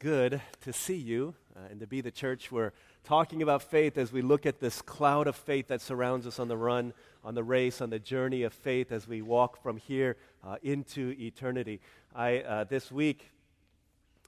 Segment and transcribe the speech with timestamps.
[0.00, 2.52] good to see you uh, and to be the church.
[2.52, 6.38] We're talking about faith as we look at this cloud of faith that surrounds us
[6.38, 6.92] on the run,
[7.24, 10.16] on the race, on the journey of faith as we walk from here
[10.46, 11.80] uh, into eternity.
[12.14, 13.28] I, uh, this week,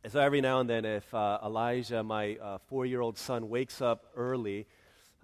[0.08, 3.80] so every now and then, if uh, Elijah, my uh, four year old son, wakes
[3.80, 4.66] up early,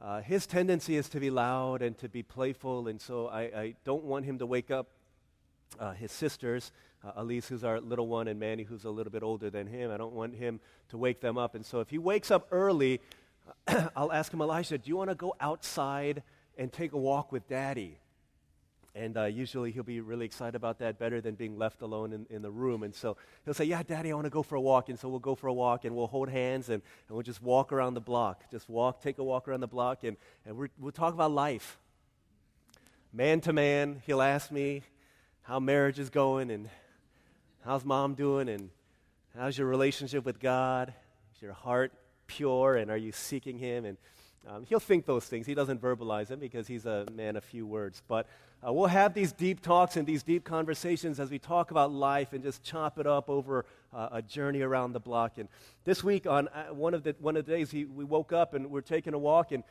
[0.01, 3.75] uh, his tendency is to be loud and to be playful, and so I, I
[3.85, 4.91] don't want him to wake up
[5.97, 6.71] his sisters
[7.07, 9.91] uh, Elise, who's our little one, and Manny, who's a little bit older than him.
[9.91, 11.55] I don't want him to wake them up.
[11.55, 13.01] And so if he wakes up early,
[13.97, 16.23] I'll ask him, Elijah, do you want to go outside
[16.59, 17.99] and take a walk with daddy?
[18.95, 22.27] And uh, usually he'll be really excited about that, better than being left alone in,
[22.31, 22.83] in the room.
[22.83, 24.89] And so he'll say, Yeah, daddy, I want to go for a walk.
[24.89, 27.43] And so we'll go for a walk and we'll hold hands and, and we'll just
[27.43, 28.51] walk around the block.
[28.51, 30.17] Just walk, take a walk around the block, and,
[30.47, 31.79] and we'll talk about life.
[33.13, 34.83] Man to man, he'll ask me
[35.43, 36.71] how marriage is going and
[37.67, 38.49] How's mom doing?
[38.49, 38.71] And
[39.37, 40.95] how's your relationship with God?
[41.35, 41.93] Is your heart
[42.29, 42.77] pure?
[42.77, 43.85] And are you seeking Him?
[43.85, 43.99] And
[44.47, 45.49] um, he'll think those things.
[45.49, 48.05] He doesn't verbalize them because he's a man of few words.
[48.07, 48.29] But
[48.65, 52.33] uh, we'll have these deep talks and these deep conversations as we talk about life
[52.33, 55.37] and just chop it up over uh, a journey around the block.
[55.37, 55.49] And
[55.85, 58.55] this week, on uh, one, of the, one of the days, he, we woke up
[58.55, 59.51] and we're taking a walk.
[59.51, 59.65] And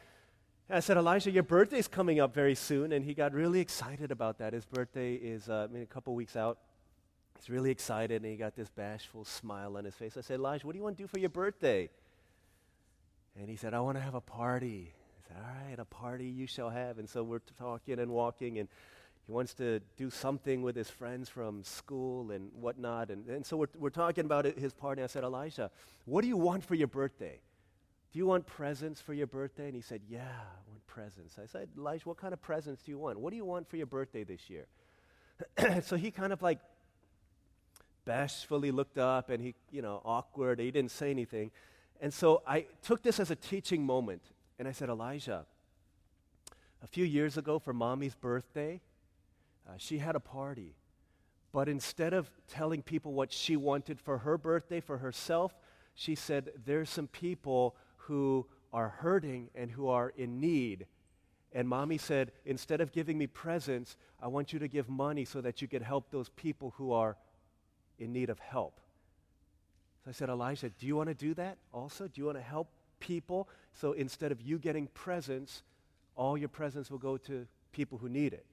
[0.69, 2.91] I said, Elijah, your birthday's coming up very soon.
[2.91, 4.51] And he got really excited about that.
[4.51, 6.57] His birthday is uh, a couple weeks out.
[7.37, 10.17] He's really excited and he got this bashful smile on his face.
[10.17, 11.89] I said, Elijah, what do you want to do for your birthday?
[13.37, 14.93] And he said, I want to have a party.
[14.93, 16.99] I said, All right, a party you shall have.
[16.99, 18.69] And so we're talking and walking, and
[19.25, 23.09] he wants to do something with his friends from school and whatnot.
[23.09, 25.03] And, and so we're, we're talking about his party.
[25.03, 25.69] I said, Elijah,
[26.05, 27.39] what do you want for your birthday?
[28.13, 29.65] Do you want presents for your birthday?
[29.65, 31.37] And he said, Yeah, I want presents.
[31.41, 33.19] I said, Elijah, what kind of presents do you want?
[33.19, 34.67] What do you want for your birthday this year?
[35.83, 36.59] so he kind of like
[38.05, 40.59] bashfully looked up and he, you know, awkward.
[40.59, 41.51] He didn't say anything.
[41.99, 44.21] And so I took this as a teaching moment.
[44.57, 45.45] And I said, Elijah,
[46.81, 48.79] a few years ago for mommy's birthday,
[49.67, 50.75] uh, she had a party.
[51.51, 55.57] But instead of telling people what she wanted for her birthday, for herself,
[55.93, 60.85] she said, There's some people who are hurting and who are in need.
[61.53, 65.41] And mommy said, Instead of giving me presents, I want you to give money so
[65.41, 67.15] that you can help those people who are
[67.99, 68.79] in need of help.
[70.03, 72.05] So I said, Elijah, do you want to do that also?
[72.07, 72.69] Do you want to help
[72.99, 73.49] people?
[73.73, 75.63] So instead of you getting presents,
[76.15, 78.45] all your presents will go to people who need it.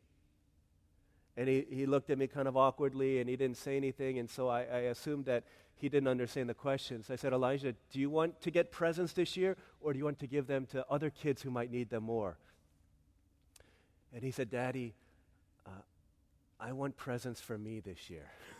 [1.36, 4.18] And he, he looked at me kind of awkwardly and he didn't say anything.
[4.18, 5.44] And so I, I assumed that
[5.74, 7.02] he didn't understand the question.
[7.02, 10.04] So I said, Elijah, do you want to get presents this year or do you
[10.04, 12.36] want to give them to other kids who might need them more?
[14.14, 14.94] And he said, Daddy,
[15.66, 15.70] uh,
[16.60, 18.30] I want presents for me this year.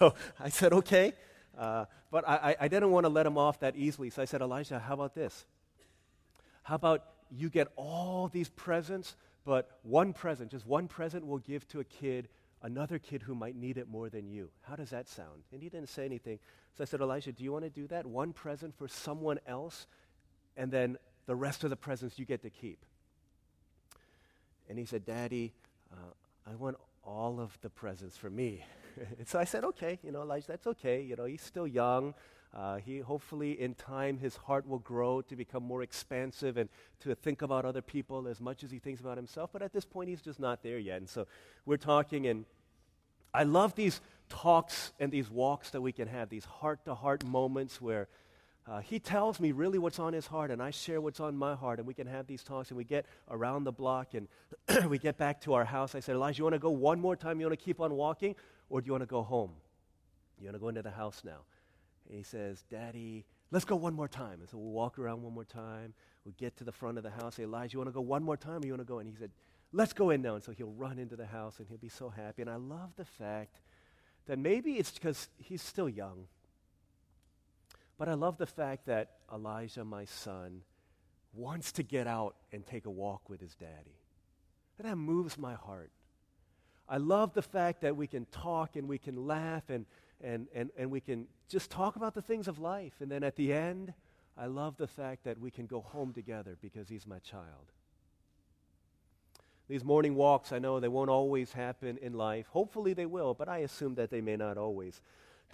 [0.00, 1.12] so I said, okay.
[1.56, 4.10] Uh, but I, I didn't want to let him off that easily.
[4.10, 5.46] So I said, Elijah, how about this?
[6.62, 11.68] How about you get all these presents, but one present, just one present, will give
[11.68, 12.28] to a kid,
[12.62, 14.50] another kid who might need it more than you.
[14.62, 15.44] How does that sound?
[15.52, 16.38] And he didn't say anything.
[16.76, 18.06] So I said, Elijah, do you want to do that?
[18.06, 19.86] One present for someone else,
[20.56, 22.84] and then the rest of the presents you get to keep.
[24.68, 25.52] And he said, Daddy,
[25.92, 28.64] uh, I want all of the presents for me.
[29.18, 31.02] And so I said, okay, you know, Elijah, that's okay.
[31.02, 32.14] You know, he's still young.
[32.52, 36.68] Uh, he hopefully, in time, his heart will grow to become more expansive and
[37.00, 39.50] to think about other people as much as he thinks about himself.
[39.52, 40.98] But at this point, he's just not there yet.
[40.98, 41.26] And so
[41.64, 42.44] we're talking, and
[43.32, 47.24] I love these talks and these walks that we can have, these heart to heart
[47.24, 48.08] moments where
[48.70, 51.54] uh, he tells me really what's on his heart, and I share what's on my
[51.54, 54.28] heart, and we can have these talks, and we get around the block, and
[54.88, 55.94] we get back to our house.
[55.94, 57.40] I said, Elijah, you want to go one more time?
[57.40, 58.36] You want to keep on walking,
[58.70, 59.52] or do you want to go home?
[60.38, 61.40] You want to go into the house now?
[62.08, 64.40] And he says, Daddy, let's go one more time.
[64.40, 65.92] And so we'll walk around one more time.
[66.24, 67.34] We'll get to the front of the house.
[67.34, 69.00] Say, Elijah, you want to go one more time, or you want to go?
[69.00, 69.30] And he said,
[69.72, 70.34] Let's go in now.
[70.34, 72.42] And so he'll run into the house, and he'll be so happy.
[72.42, 73.60] And I love the fact
[74.26, 76.26] that maybe it's because he's still young
[78.00, 80.62] but I love the fact that Elijah, my son,
[81.34, 83.98] wants to get out and take a walk with his daddy.
[84.78, 85.90] And that moves my heart.
[86.90, 89.86] I love the fact that we can talk and we can laugh and,
[90.20, 92.94] and, and, and we can just talk about the things of life.
[92.98, 93.94] And then at the end,
[94.36, 97.72] I love the fact that we can go home together because he's my child.
[99.68, 102.48] These morning walks, I know they won't always happen in life.
[102.48, 105.00] Hopefully they will, but I assume that they may not always.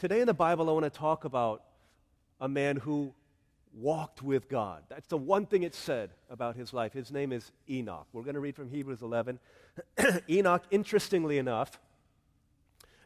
[0.00, 1.64] Today in the Bible, I want to talk about
[2.40, 3.12] a man who
[3.76, 4.82] walked with God.
[4.88, 6.92] That's the one thing it said about his life.
[6.92, 8.06] His name is Enoch.
[8.12, 9.38] We're going to read from Hebrews 11.
[10.30, 11.78] Enoch, interestingly enough,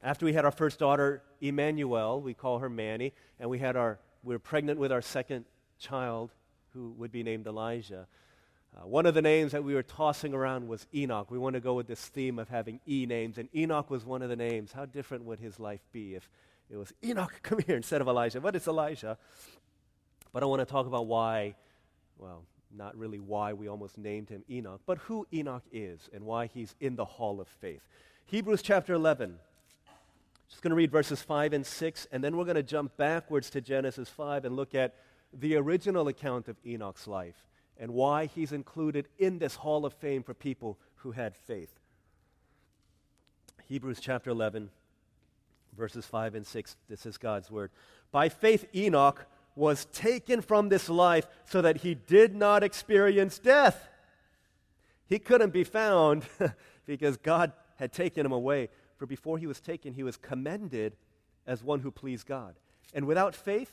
[0.02, 3.98] After we had our first daughter, Emmanuel, we call her Manny, and we had our,
[4.22, 5.44] we were pregnant with our second
[5.78, 6.30] child,
[6.72, 8.06] who would be named Elijah.
[8.76, 11.30] Uh, one of the names that we were tossing around was Enoch.
[11.30, 14.22] We want to go with this theme of having E names, and Enoch was one
[14.22, 14.72] of the names.
[14.72, 16.30] How different would his life be if
[16.70, 18.40] it was Enoch, come here, instead of Elijah?
[18.40, 19.18] But it's Elijah.
[20.32, 21.54] But I want to talk about why,
[22.18, 22.44] well,
[22.74, 26.74] not really why we almost named him Enoch, but who Enoch is and why he's
[26.80, 27.82] in the hall of faith.
[28.26, 29.36] Hebrews chapter 11.
[30.48, 33.50] Just going to read verses 5 and 6, and then we're going to jump backwards
[33.50, 34.94] to Genesis 5 and look at
[35.32, 37.46] the original account of Enoch's life
[37.78, 41.72] and why he's included in this hall of fame for people who had faith.
[43.66, 44.70] Hebrews chapter 11,
[45.76, 46.76] verses 5 and 6.
[46.88, 47.70] This is God's word.
[48.10, 49.24] By faith, Enoch
[49.60, 53.88] was taken from this life so that he did not experience death.
[55.06, 56.24] He couldn't be found
[56.86, 58.70] because God had taken him away.
[58.96, 60.96] For before he was taken, he was commended
[61.46, 62.54] as one who pleased God.
[62.94, 63.72] And without faith,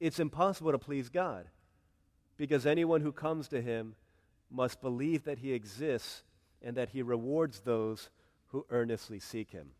[0.00, 1.44] it's impossible to please God
[2.38, 3.96] because anyone who comes to him
[4.50, 6.22] must believe that he exists
[6.62, 8.08] and that he rewards those
[8.48, 9.72] who earnestly seek him.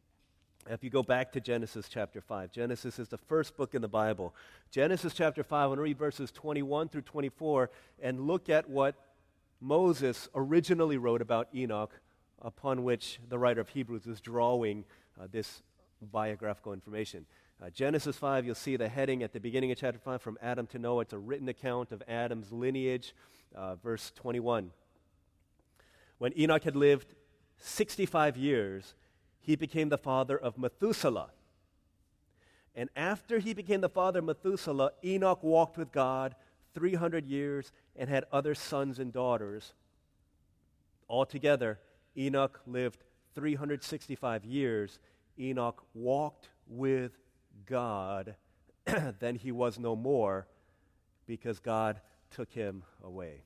[0.68, 3.88] If you go back to Genesis chapter 5, Genesis is the first book in the
[3.88, 4.34] Bible.
[4.70, 7.70] Genesis chapter 5, I want to read verses 21 through 24
[8.02, 8.94] and look at what
[9.60, 11.98] Moses originally wrote about Enoch,
[12.42, 14.84] upon which the writer of Hebrews is drawing
[15.18, 15.62] uh, this
[16.12, 17.24] biographical information.
[17.62, 20.66] Uh, Genesis 5, you'll see the heading at the beginning of chapter 5 from Adam
[20.68, 21.02] to Noah.
[21.02, 23.14] It's a written account of Adam's lineage,
[23.54, 24.70] uh, verse 21.
[26.18, 27.14] When Enoch had lived
[27.58, 28.94] 65 years,
[29.40, 31.30] he became the father of Methuselah.
[32.74, 36.34] And after he became the father of Methuselah, Enoch walked with God
[36.74, 39.74] 300 years and had other sons and daughters.
[41.08, 41.80] Altogether,
[42.16, 43.02] Enoch lived
[43.34, 44.98] 365 years.
[45.38, 47.12] Enoch walked with
[47.66, 48.36] God.
[49.18, 50.46] then he was no more
[51.26, 52.00] because God
[52.30, 53.42] took him away.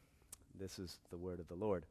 [0.58, 1.86] This is the word of the Lord.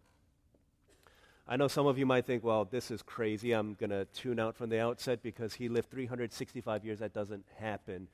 [1.46, 3.52] I know some of you might think, well, this is crazy.
[3.52, 7.00] I'm going to tune out from the outset because he lived 365 years.
[7.00, 8.08] That doesn't happen.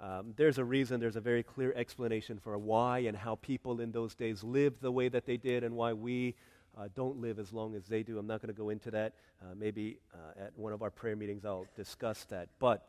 [0.00, 3.90] Um, there's a reason, there's a very clear explanation for why and how people in
[3.90, 6.36] those days lived the way that they did and why we
[6.78, 8.16] uh, don't live as long as they do.
[8.16, 9.14] I'm not going to go into that.
[9.42, 12.48] Uh, maybe uh, at one of our prayer meetings I'll discuss that.
[12.60, 12.86] But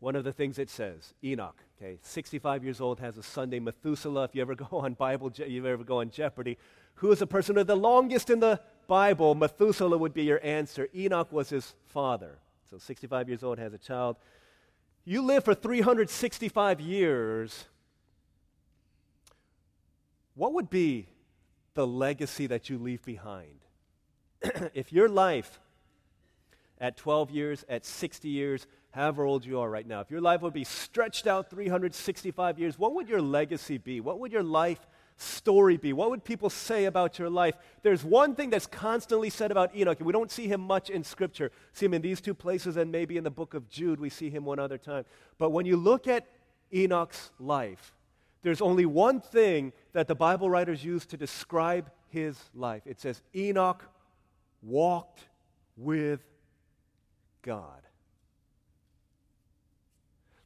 [0.00, 3.58] one of the things it says, Enoch, okay, 65 years old, has a Sunday.
[3.58, 6.58] Methuselah, if you ever go on Bible, you ever go on Jeopardy,
[6.96, 9.34] who is the person with the longest in the Bible?
[9.34, 10.88] Methuselah would be your answer.
[10.94, 12.38] Enoch was his father.
[12.70, 14.16] So 65 years old, has a child.
[15.04, 17.66] You live for 365 years.
[20.34, 21.06] What would be
[21.74, 23.60] the legacy that you leave behind?
[24.74, 25.60] if your life
[26.78, 30.40] at 12 years, at 60 years, however old you are right now, if your life
[30.42, 34.00] would be stretched out 365 years, what would your legacy be?
[34.00, 34.86] What would your life
[35.16, 35.92] story be?
[35.92, 37.54] What would people say about your life?
[37.82, 41.50] There's one thing that's constantly said about Enoch, we don't see him much in Scripture.
[41.72, 44.30] See him in these two places, and maybe in the book of Jude, we see
[44.30, 45.04] him one other time.
[45.38, 46.26] But when you look at
[46.74, 47.94] Enoch's life,
[48.42, 52.82] there's only one thing that the Bible writers use to describe his life.
[52.86, 53.82] It says, Enoch
[54.62, 55.20] walked
[55.76, 56.20] with
[57.42, 57.80] God.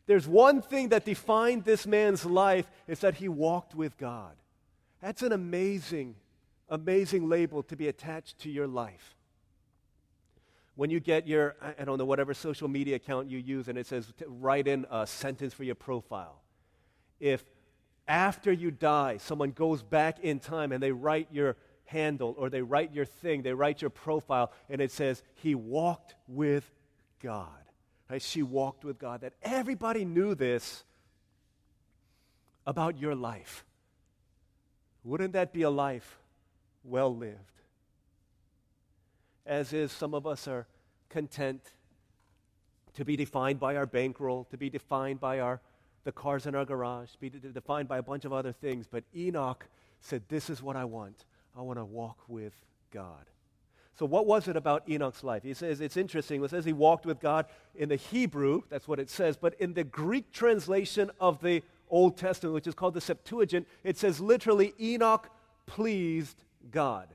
[0.06, 4.34] There's one thing that defined this man's life is that he walked with God.
[5.00, 6.16] That's an amazing,
[6.68, 9.16] amazing label to be attached to your life.
[10.76, 13.86] When you get your, I don't know, whatever social media account you use, and it
[13.86, 16.40] says write in a sentence for your profile.
[17.18, 17.44] If
[18.08, 22.62] after you die, someone goes back in time and they write your handle or they
[22.62, 26.70] write your thing, they write your profile, and it says, He walked with
[27.22, 27.48] God.
[28.08, 28.22] Right?
[28.22, 29.20] She walked with God.
[29.20, 30.84] That everybody knew this
[32.66, 33.64] about your life.
[35.04, 36.18] Wouldn't that be a life
[36.84, 37.36] well lived?
[39.46, 40.66] As is, some of us are
[41.08, 41.62] content
[42.94, 45.60] to be defined by our bankroll, to be defined by our,
[46.04, 48.86] the cars in our garage, to be defined by a bunch of other things.
[48.86, 49.66] But Enoch
[50.00, 51.24] said, This is what I want.
[51.56, 52.54] I want to walk with
[52.90, 53.26] God.
[53.98, 55.42] So, what was it about Enoch's life?
[55.42, 56.42] He says it's interesting.
[56.42, 59.74] It says he walked with God in the Hebrew, that's what it says, but in
[59.74, 64.74] the Greek translation of the Old Testament, which is called the Septuagint, it says literally,
[64.80, 65.28] Enoch
[65.66, 67.08] pleased God.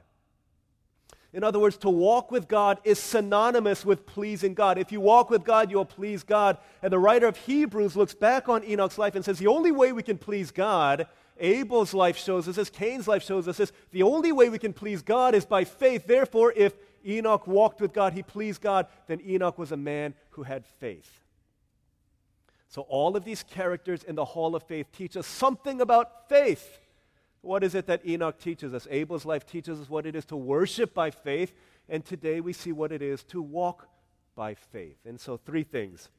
[1.33, 4.77] In other words, to walk with God is synonymous with pleasing God.
[4.77, 6.57] If you walk with God, you'll please God.
[6.81, 9.91] And the writer of Hebrews looks back on Enoch's life and says the only way
[9.91, 14.03] we can please God, Abel's life shows us this, Cain's life shows us this, the
[14.03, 16.07] only way we can please God is by faith.
[16.07, 16.73] Therefore, if
[17.05, 21.19] Enoch walked with God, he pleased God, then Enoch was a man who had faith.
[22.75, 26.81] So, all of these characters in the Hall of Faith teach us something about faith.
[27.39, 28.85] What is it that Enoch teaches us?
[28.91, 31.53] Abel's life teaches us what it is to worship by faith,
[31.87, 33.87] and today we see what it is to walk
[34.35, 34.97] by faith.
[35.05, 36.09] And so, three things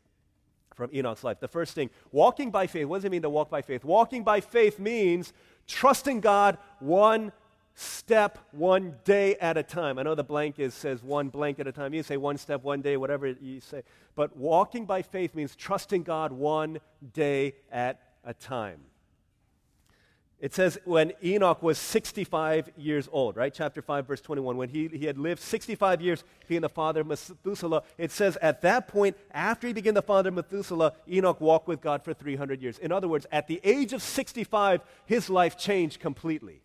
[0.74, 1.40] from Enoch's life.
[1.40, 2.86] The first thing, walking by faith.
[2.86, 3.84] What does it mean to walk by faith?
[3.84, 5.34] Walking by faith means
[5.66, 7.32] trusting God one
[7.76, 9.98] step, one day at a time.
[9.98, 11.94] I know the blank is says one blank at a time.
[11.94, 13.82] You say one step, one day, whatever you say.
[14.14, 16.80] But walking by faith means trusting God one
[17.12, 18.80] day at a time.
[20.38, 23.52] It says when Enoch was 65 years old, right?
[23.52, 24.56] Chapter 5, verse 21.
[24.56, 28.62] When he, he had lived 65 years, being the father of Methuselah, it says at
[28.62, 32.60] that point, after he became the father of Methuselah, Enoch walked with God for 300
[32.62, 32.78] years.
[32.78, 36.60] In other words, at the age of 65, his life changed completely.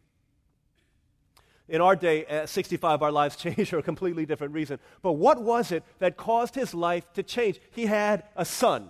[1.72, 4.78] In our day, at 65, our lives change for a completely different reason.
[5.02, 7.60] But what was it that caused his life to change?
[7.72, 8.90] He had a son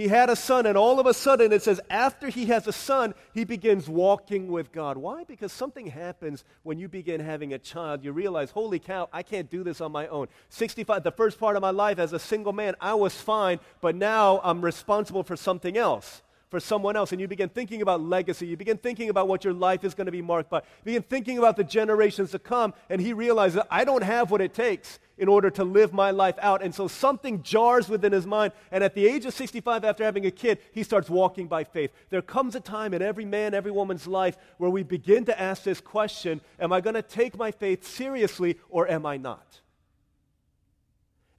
[0.00, 2.72] he had a son, and all of a sudden it says, after he has a
[2.72, 4.96] son, he begins walking with God.
[4.96, 5.24] Why?
[5.24, 8.02] Because something happens when you begin having a child.
[8.02, 10.28] You realize, holy cow, I can't do this on my own.
[10.48, 13.94] 65, the first part of my life as a single man, I was fine, but
[13.94, 18.46] now I'm responsible for something else for someone else and you begin thinking about legacy,
[18.46, 21.02] you begin thinking about what your life is going to be marked by, you begin
[21.02, 24.98] thinking about the generations to come, and he realizes, I don't have what it takes
[25.16, 26.62] in order to live my life out.
[26.62, 28.52] And so something jars within his mind.
[28.72, 31.92] And at the age of 65, after having a kid, he starts walking by faith.
[32.08, 35.62] There comes a time in every man, every woman's life where we begin to ask
[35.62, 39.60] this question Am I going to take my faith seriously or am I not?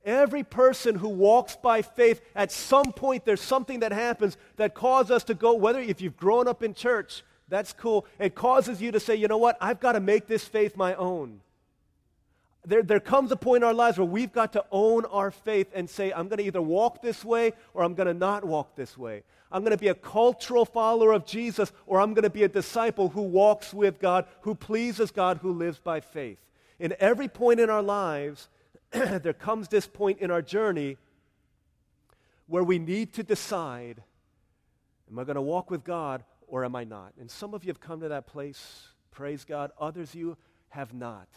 [0.03, 5.12] Every person who walks by faith, at some point there's something that happens that causes
[5.12, 8.05] us to go, whether if you've grown up in church, that's cool.
[8.17, 10.96] It causes you to say, you know what, I've got to make this faith my
[10.96, 11.41] own
[12.65, 15.72] there, there comes a point in our lives where we've got to own our faith
[15.74, 18.75] and say, I'm going to either walk this way or I'm going to not walk
[18.75, 19.24] this way.
[19.51, 22.48] I'm going to be a cultural follower of Jesus or I'm going to be a
[22.48, 26.38] disciple who walks with God, who pleases God, who lives by faith.
[26.79, 28.48] In every point in our lives,
[29.21, 30.98] there comes this point in our journey
[32.48, 34.03] where we need to decide
[35.10, 37.13] am I going to walk with God or am I not?
[37.19, 39.71] And some of you have come to that place, praise God.
[39.79, 40.38] Others you
[40.69, 41.27] have not.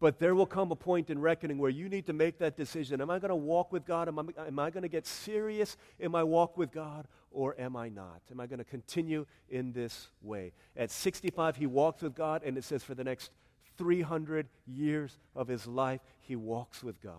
[0.00, 3.00] But there will come a point in reckoning where you need to make that decision.
[3.00, 4.08] Am I going to walk with God?
[4.08, 7.06] Am I, am I going to get serious in my walk with God?
[7.30, 8.20] Or am I not?
[8.30, 10.52] Am I going to continue in this way?
[10.76, 13.30] At 65, he walked with God, and it says for the next
[13.78, 17.14] 300 years of his life, he walks with God.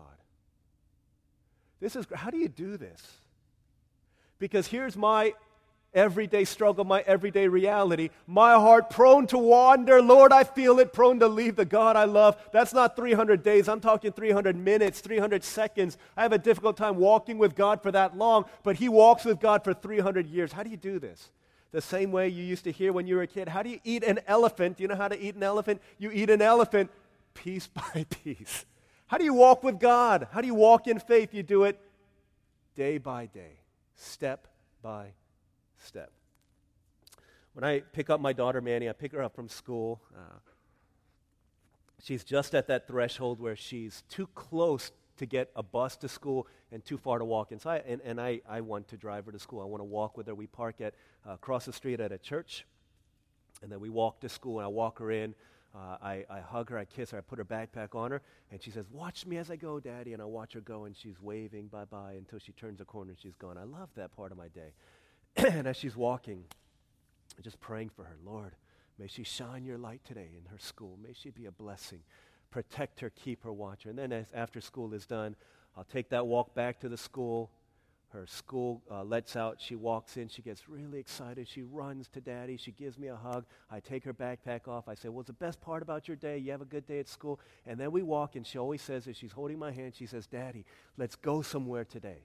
[1.80, 3.00] This is, how do you do this?
[4.38, 5.34] Because here's my
[5.94, 8.10] everyday struggle, my everyday reality.
[8.26, 10.02] My heart prone to wander.
[10.02, 12.36] Lord, I feel it, prone to leave the God I love.
[12.52, 13.68] That's not 300 days.
[13.68, 15.96] I'm talking 300 minutes, 300 seconds.
[16.16, 19.40] I have a difficult time walking with God for that long, but He walks with
[19.40, 20.52] God for 300 years.
[20.52, 21.30] How do you do this?
[21.70, 23.48] The same way you used to hear when you were a kid.
[23.48, 24.76] How do you eat an elephant?
[24.76, 25.80] Do You know how to eat an elephant?
[25.98, 26.90] You eat an elephant
[27.34, 28.64] piece by piece.
[29.14, 30.26] How do you walk with God?
[30.32, 31.32] How do you walk in faith?
[31.32, 31.78] You do it
[32.74, 33.60] day by day,
[33.94, 34.48] step
[34.82, 35.12] by
[35.78, 36.10] step.
[37.52, 40.02] When I pick up my daughter Manny, I pick her up from school.
[40.12, 40.38] Uh,
[42.02, 46.48] she's just at that threshold where she's too close to get a bus to school
[46.72, 47.52] and too far to walk.
[47.52, 49.62] And, so I, and, and I, I want to drive her to school.
[49.62, 50.34] I want to walk with her.
[50.34, 50.92] We park at
[51.24, 52.66] uh, across the street at a church,
[53.62, 55.36] and then we walk to school, and I walk her in.
[55.74, 58.62] Uh, I, I hug her, I kiss her, I put her backpack on her, and
[58.62, 60.12] she says, Watch me as I go, Daddy.
[60.12, 63.10] And I watch her go, and she's waving bye bye until she turns a corner
[63.10, 63.58] and she's gone.
[63.58, 64.72] I love that part of my day.
[65.36, 66.44] and as she's walking,
[67.36, 68.52] I'm just praying for her, Lord,
[68.98, 70.96] may she shine your light today in her school.
[71.02, 72.00] May she be a blessing.
[72.52, 73.90] Protect her, keep her, watch her.
[73.90, 75.34] And then as, after school is done,
[75.76, 77.50] I'll take that walk back to the school.
[78.14, 79.56] Her school uh, lets out.
[79.60, 80.28] She walks in.
[80.28, 81.48] She gets really excited.
[81.48, 82.56] She runs to daddy.
[82.56, 83.44] She gives me a hug.
[83.72, 84.88] I take her backpack off.
[84.88, 86.38] I say, What's the best part about your day?
[86.38, 87.40] You have a good day at school?
[87.66, 90.28] And then we walk, and she always says, as she's holding my hand, she says,
[90.28, 90.64] Daddy,
[90.96, 92.22] let's go somewhere today.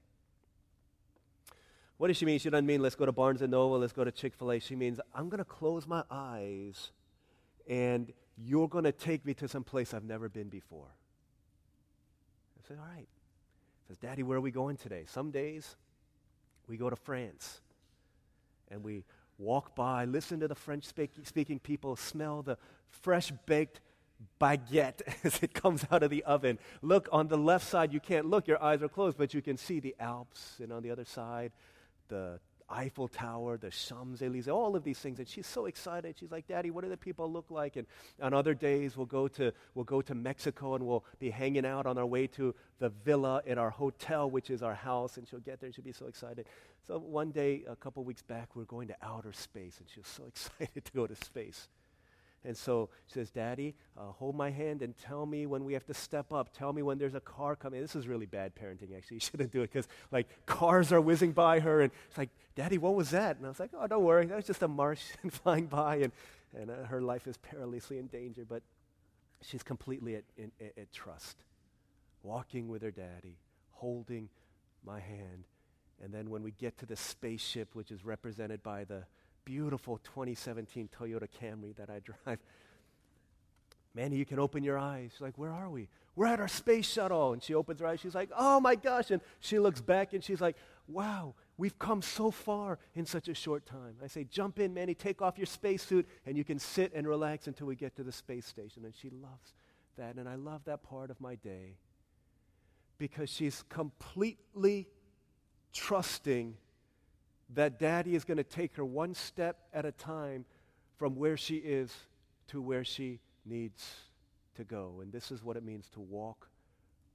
[1.98, 2.38] What does she mean?
[2.38, 4.60] She doesn't mean let's go to Barnes and Noble, let's go to Chick fil A.
[4.60, 6.92] She means I'm going to close my eyes
[7.68, 10.88] and you're going to take me to some place I've never been before.
[12.58, 13.08] I said, All right.
[13.90, 15.06] Says, Daddy, where are we going today?
[15.08, 15.76] Some days
[16.68, 17.60] we go to France
[18.70, 19.04] and we
[19.40, 20.86] walk by, listen to the French
[21.24, 23.82] speaking people, smell the fresh baked
[24.40, 26.60] baguette as it comes out of the oven.
[26.84, 29.58] Look on the left side, you can't look, your eyes are closed, but you can
[29.58, 31.52] see the Alps, and on the other side,
[32.10, 32.40] the
[32.70, 35.20] Eiffel Tower, the Champs Elysees, all of these things.
[35.20, 36.16] And she's so excited.
[36.20, 37.76] She's like, Daddy, what do the people look like?
[37.76, 37.88] And
[38.22, 41.86] on other days, we'll go to, we'll go to Mexico and we'll be hanging out
[41.86, 45.18] on our way to the villa in our hotel, which is our house.
[45.18, 46.46] And she'll get there and she'll be so excited.
[46.88, 49.78] So one day, a couple weeks back, we're going to outer space.
[49.80, 51.68] And she was so excited to go to space.
[52.46, 55.86] And so she says, Daddy, uh, hold my hand and tell me when we have
[55.88, 56.54] to step up.
[56.54, 57.82] Tell me when there's a car coming.
[57.82, 59.16] This is really bad parenting, actually.
[59.16, 61.82] You shouldn't do it because, like, cars are whizzing by her.
[61.82, 63.38] And it's like, Daddy, what was that?
[63.38, 64.26] And I was like, oh, don't worry.
[64.26, 65.98] That was just a Martian flying by.
[65.98, 66.14] And,
[66.58, 68.46] and uh, her life is perilously in danger.
[68.48, 68.64] But
[69.42, 71.44] she's completely at, in, at trust,
[72.24, 73.38] walking with her daddy,
[73.72, 74.30] holding
[74.86, 75.44] my hand.
[76.02, 79.04] And then when we get to the spaceship, which is represented by the
[79.50, 82.38] beautiful 2017 Toyota Camry that I drive.
[83.96, 85.10] Manny, you can open your eyes.
[85.14, 85.88] She's like, Where are we?
[86.16, 87.34] We're at our space shuttle.
[87.34, 88.00] And she opens her eyes.
[88.00, 89.10] She's like, Oh my gosh.
[89.10, 90.56] And she looks back and she's like,
[90.88, 93.96] Wow, we've come so far in such a short time.
[94.04, 97.48] I say, Jump in, Manny, take off your spacesuit, and you can sit and relax
[97.48, 98.86] until we get to the space station.
[98.86, 99.56] And she loves
[99.98, 100.18] that.
[100.18, 101.78] And I love that part of my day
[103.00, 104.88] because she's completely
[105.74, 106.56] trusting
[107.56, 110.46] that daddy is going to take her one step at a time
[110.98, 111.94] from where she is
[112.48, 113.96] to where she needs
[114.56, 115.00] to go.
[115.02, 116.48] And this is what it means to walk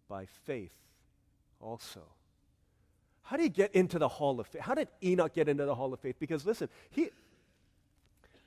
[0.09, 0.75] by faith
[1.61, 2.03] also.
[3.23, 4.63] How do you get into the hall of faith?
[4.63, 6.17] How did Enoch get into the hall of faith?
[6.19, 7.11] Because listen, he,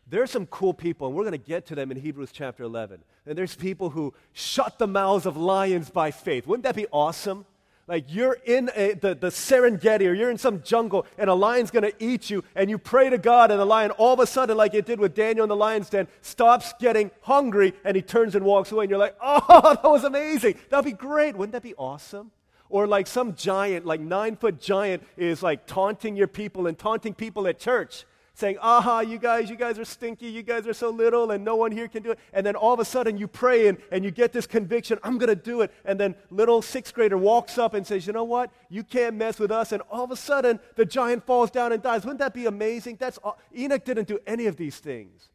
[0.08, 3.04] there's some cool people, and we're going to get to them in Hebrews chapter 11.
[3.26, 6.46] And there's people who shut the mouths of lions by faith.
[6.46, 7.46] Wouldn't that be awesome?
[7.88, 11.72] Like you're in a, the, the Serengeti or you're in some jungle and a lion's
[11.72, 14.28] going to eat you and you pray to God and the lion all of a
[14.28, 18.02] sudden, like it did with Daniel in the lion's den, stops getting hungry and he
[18.02, 20.56] turns and walks away and you're like, oh, that was amazing.
[20.70, 21.38] That'd be great.
[21.38, 22.32] Wouldn't that be awesome?
[22.70, 27.14] Or like some giant, like nine foot giant is like taunting your people and taunting
[27.14, 28.06] people at church
[28.38, 31.56] saying, aha, you guys, you guys are stinky, you guys are so little, and no
[31.56, 32.20] one here can do it.
[32.34, 35.18] And then all of a sudden you pray and, and you get this conviction, I'm
[35.18, 35.74] going to do it.
[35.84, 38.52] And then little sixth grader walks up and says, you know what?
[38.70, 39.72] You can't mess with us.
[39.72, 42.04] And all of a sudden the giant falls down and dies.
[42.04, 42.98] Wouldn't that be amazing?
[43.00, 43.40] That's all.
[43.58, 45.30] Enoch didn't do any of these things.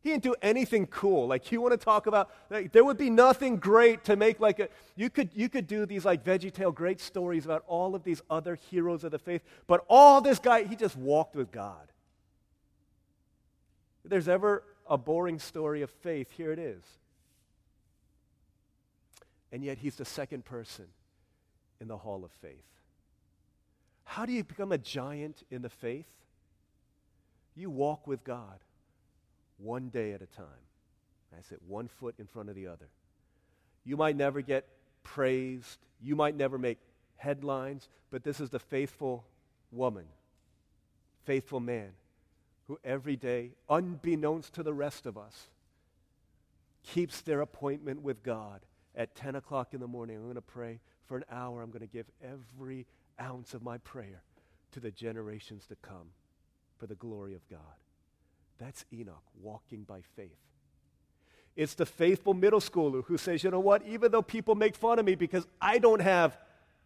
[0.00, 1.26] He didn't do anything cool.
[1.26, 4.60] Like you want to talk about, like, there would be nothing great to make like
[4.60, 4.68] a.
[4.94, 8.22] You could you could do these like Veggie Tale great stories about all of these
[8.30, 11.89] other heroes of the faith, but all this guy he just walked with God.
[14.10, 16.82] There's ever a boring story of faith, here it is.
[19.52, 20.86] And yet, he's the second person
[21.80, 22.64] in the hall of faith.
[24.04, 26.08] How do you become a giant in the faith?
[27.54, 28.58] You walk with God
[29.58, 30.66] one day at a time.
[31.32, 32.88] That's it, one foot in front of the other.
[33.84, 34.66] You might never get
[35.04, 36.78] praised, you might never make
[37.16, 39.24] headlines, but this is the faithful
[39.70, 40.06] woman,
[41.24, 41.92] faithful man
[42.70, 45.48] who every day, unbeknownst to the rest of us,
[46.84, 48.60] keeps their appointment with God
[48.94, 50.14] at 10 o'clock in the morning.
[50.14, 51.62] I'm going to pray for an hour.
[51.62, 52.86] I'm going to give every
[53.20, 54.22] ounce of my prayer
[54.70, 56.12] to the generations to come
[56.78, 57.58] for the glory of God.
[58.60, 60.38] That's Enoch walking by faith.
[61.56, 65.00] It's the faithful middle schooler who says, you know what, even though people make fun
[65.00, 66.38] of me because I don't have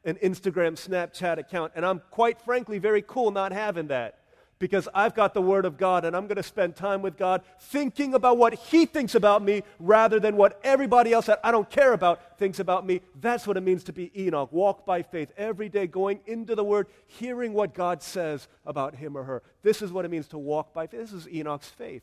[0.06, 4.20] an Instagram, Snapchat account, and I'm quite frankly very cool not having that
[4.58, 7.42] because I've got the Word of God and I'm going to spend time with God
[7.58, 11.68] thinking about what He thinks about me rather than what everybody else that I don't
[11.68, 13.00] care about thinks about me.
[13.20, 14.52] That's what it means to be Enoch.
[14.52, 19.16] Walk by faith every day, going into the Word, hearing what God says about him
[19.16, 19.42] or her.
[19.62, 21.00] This is what it means to walk by faith.
[21.00, 22.02] This is Enoch's faith.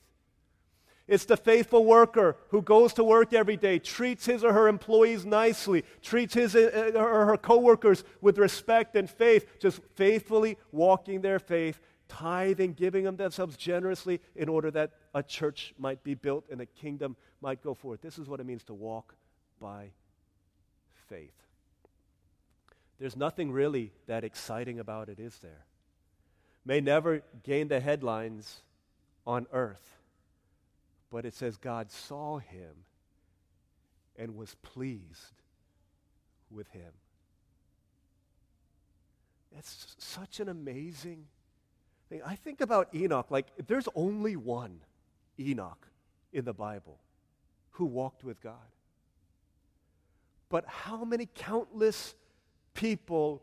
[1.07, 5.25] It's the faithful worker who goes to work every day, treats his or her employees
[5.25, 11.39] nicely, treats his uh, or her coworkers with respect and faith, just faithfully walking their
[11.39, 11.79] faith
[12.11, 16.65] tithing, giving them themselves generously in order that a church might be built and a
[16.65, 18.01] kingdom might go forth.
[18.01, 19.15] This is what it means to walk
[19.61, 19.91] by
[21.09, 21.31] faith.
[22.99, 25.65] There's nothing really that exciting about it, is there?
[26.65, 28.61] May never gain the headlines
[29.25, 29.97] on earth,
[31.09, 32.85] but it says God saw him
[34.17, 35.41] and was pleased
[36.51, 36.91] with him.
[39.57, 41.25] It's such an amazing
[42.25, 44.81] I think about Enoch like there's only one
[45.39, 45.87] Enoch
[46.33, 46.99] in the Bible
[47.71, 48.55] who walked with God.
[50.49, 52.13] But how many countless
[52.73, 53.41] people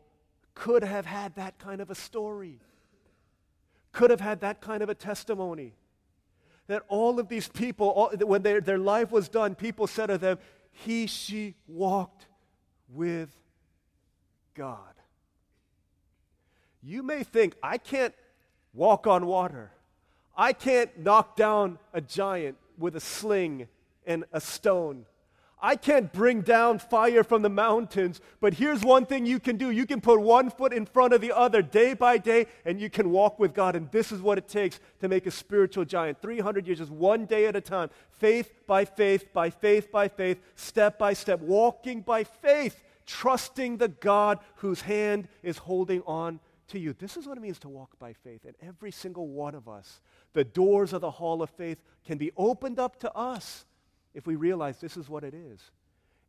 [0.53, 2.59] could have had that kind of a story?
[3.91, 5.73] Could have had that kind of a testimony?
[6.67, 10.21] That all of these people, all, when their, their life was done, people said of
[10.21, 10.37] them,
[10.71, 12.27] He, she walked
[12.87, 13.35] with
[14.53, 14.77] God.
[16.83, 18.13] You may think, I can't
[18.73, 19.71] walk on water.
[20.35, 23.67] I can't knock down a giant with a sling
[24.05, 25.05] and a stone.
[25.61, 29.71] I can't bring down fire from the mountains, but here's one thing you can do.
[29.71, 32.89] You can put one foot in front of the other day by day, and you
[32.89, 33.75] can walk with God.
[33.75, 37.25] And this is what it takes to make a spiritual giant 300 years, just one
[37.25, 37.89] day at a time.
[38.09, 43.89] Faith by faith, by faith by faith, step by step, walking by faith, trusting the
[43.89, 46.93] God whose hand is holding on to you.
[46.93, 48.45] This is what it means to walk by faith.
[48.45, 50.01] And every single one of us,
[50.33, 53.65] the doors of the hall of faith can be opened up to us
[54.13, 55.59] if we realize this is what it is.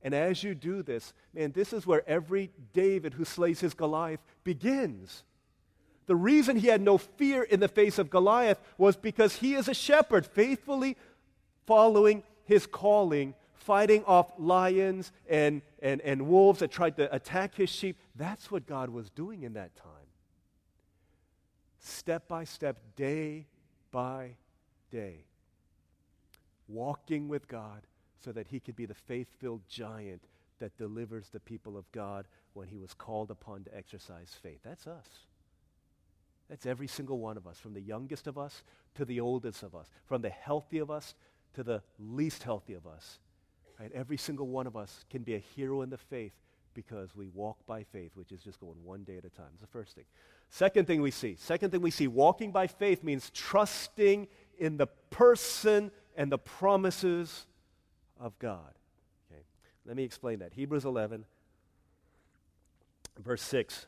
[0.03, 4.21] And as you do this, man, this is where every David who slays his Goliath
[4.45, 5.25] begins.
[6.07, 9.69] The reason he had no fear in the face of Goliath was because he is
[9.69, 10.97] a shepherd, faithfully
[11.67, 17.71] following his calling, fighting off lions and, and, and wolves that tried to attack his
[17.71, 17.97] sheep.
[18.17, 20.00] That's what God was doing in that time.
[21.81, 23.47] Step by step, day
[23.91, 24.37] by
[24.91, 25.25] day
[26.71, 27.83] walking with God
[28.25, 30.23] so that he could be the faith filled giant
[30.59, 34.61] that delivers the people of God when he was called upon to exercise faith.
[34.63, 35.07] That's us.
[36.49, 38.65] That's every single one of us, from the youngest of us
[38.97, 41.15] to the oldest of us, from the healthy of us
[41.55, 43.19] to the least healthy of us.
[43.79, 43.91] Right?
[43.95, 46.33] Every single one of us can be a hero in the faith
[46.87, 49.49] because we walk by faith, which is just going one day at a time.
[49.53, 50.05] It's the first thing.
[50.49, 51.37] Second thing we see.
[51.39, 54.27] Second thing we see, walking by faith means trusting
[54.59, 57.45] in the person and the promises
[58.19, 58.73] of God.
[59.31, 59.43] Okay,
[59.85, 60.55] let me explain that.
[60.55, 61.27] Hebrews 11,
[63.19, 63.87] verse 6.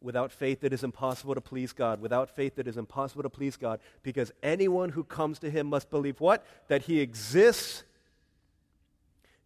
[0.00, 2.00] Without faith, it is impossible to please God.
[2.00, 5.90] Without faith, it is impossible to please God because anyone who comes to him must
[5.90, 6.46] believe what?
[6.68, 7.84] That he exists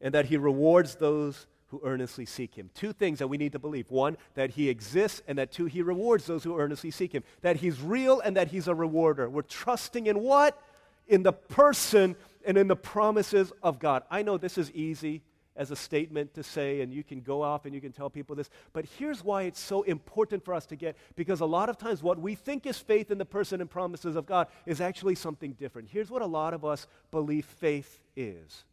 [0.05, 2.71] and that he rewards those who earnestly seek him.
[2.75, 3.91] Two things that we need to believe.
[3.91, 7.25] One, that he exists, and that two, he rewards those who earnestly seek him.
[7.41, 9.29] That he's real and that he's a rewarder.
[9.29, 10.61] We're trusting in what?
[11.09, 12.15] In the person
[12.47, 14.05] and in the promises of God.
[14.11, 15.23] I know this is easy
[15.57, 18.37] as a statement to say, and you can go off and you can tell people
[18.37, 21.79] this, but here's why it's so important for us to get because a lot of
[21.79, 25.15] times what we think is faith in the person and promises of God is actually
[25.15, 25.89] something different.
[25.89, 28.65] Here's what a lot of us believe faith is.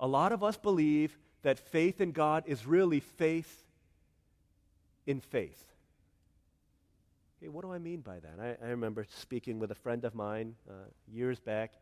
[0.00, 3.64] A lot of us believe that faith in God is really faith
[5.06, 5.62] in faith.
[7.38, 8.40] Okay, what do I mean by that?
[8.40, 10.72] I, I remember speaking with a friend of mine uh,
[11.12, 11.74] years back.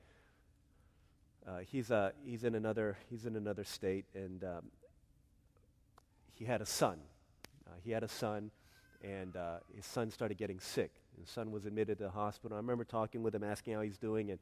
[1.47, 4.71] Uh, he's, uh, he's, in another, he's in another state, and um,
[6.35, 6.99] he had a son.
[7.67, 8.51] Uh, he had a son,
[9.03, 10.91] and uh, his son started getting sick.
[11.21, 12.57] His son was admitted to the hospital.
[12.57, 14.41] I remember talking with him, asking how he's doing, and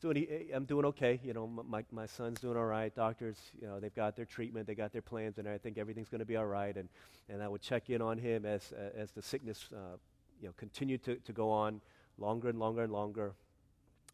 [0.00, 1.20] doing, I'm doing okay.
[1.22, 2.94] You know, my, my son's doing all right.
[2.94, 6.08] Doctors, you know, they've got their treatment, they got their plans, and I think everything's
[6.08, 6.76] going to be all right.
[6.76, 6.88] And,
[7.28, 9.96] and I would check in on him as, as the sickness, uh,
[10.40, 11.80] you know, continued to, to go on
[12.18, 13.32] longer and longer and longer.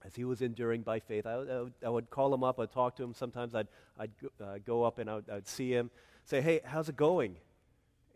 [0.05, 2.71] As he was enduring by faith, I, I, would, I would call him up, I'd
[2.71, 3.15] talk to him.
[3.15, 5.91] Sometimes I'd, I'd go, uh, go up and I would, I'd see him,
[6.25, 7.37] say, hey, how's it going?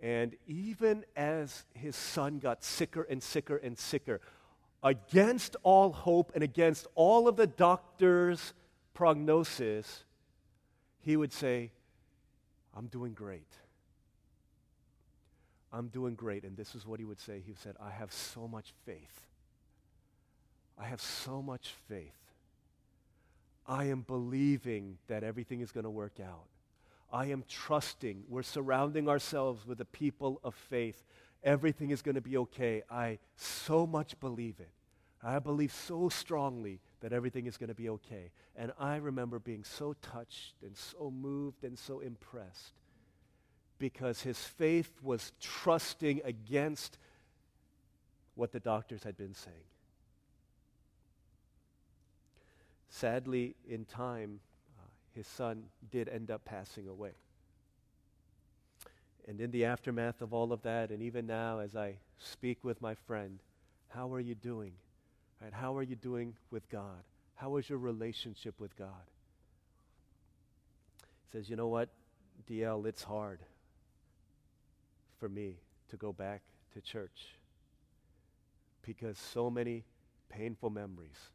[0.01, 4.21] And even as his son got sicker and sicker and sicker,
[4.83, 8.55] against all hope and against all of the doctor's
[8.95, 10.05] prognosis,
[11.01, 11.71] he would say,
[12.77, 13.49] I'm doing great.
[15.73, 16.45] I'm doing great.
[16.45, 17.43] And this is what he would say.
[17.45, 19.21] He said, I have so much faith.
[20.79, 22.13] I have so much faith.
[23.67, 26.47] I am believing that everything is going to work out.
[27.13, 28.25] I am trusting.
[28.29, 31.03] We're surrounding ourselves with the people of faith
[31.43, 32.83] everything is going to be okay.
[32.91, 34.71] I so much believe it.
[35.23, 38.31] I believe so strongly that everything is going to be okay.
[38.57, 42.75] And I remember being so touched and so moved and so impressed
[43.79, 46.99] because his faith was trusting against
[48.35, 49.57] what the doctors had been saying.
[52.89, 54.41] Sadly, in time,
[54.79, 54.83] uh,
[55.15, 57.13] his son did end up passing away.
[59.29, 62.81] And in the aftermath of all of that, and even now as I speak with
[62.81, 63.39] my friend,
[63.89, 64.73] how are you doing?
[65.43, 67.05] Right, how are you doing with God?
[67.35, 68.89] How is your relationship with God?
[71.31, 71.91] He says, you know what,
[72.51, 73.41] DL, it's hard
[75.21, 75.57] for me
[75.91, 76.41] to go back
[76.73, 77.35] to church
[78.81, 79.85] because so many
[80.31, 81.33] painful memories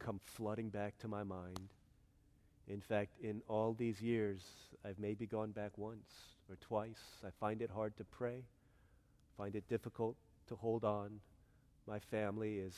[0.00, 1.68] come flooding back to my mind.
[2.66, 4.42] In fact, in all these years,
[4.84, 7.00] I've maybe gone back once or twice.
[7.24, 8.44] I find it hard to pray,
[9.36, 10.16] find it difficult
[10.48, 11.20] to hold on.
[11.86, 12.76] My family is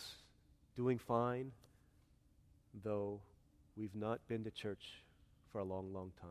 [0.74, 1.52] doing fine,
[2.82, 3.20] though
[3.76, 5.02] we've not been to church
[5.52, 6.30] for a long, long time.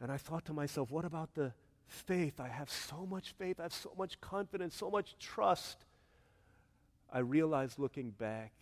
[0.00, 1.52] And I thought to myself, what about the,
[1.86, 5.84] faith, I have so much faith, I have so much confidence, so much trust.
[7.12, 8.52] I realized looking back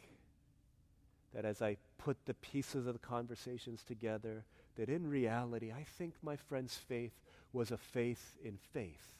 [1.35, 4.45] that as I put the pieces of the conversations together,
[4.77, 7.13] that in reality, I think my friend's faith
[7.53, 9.13] was a faith in faith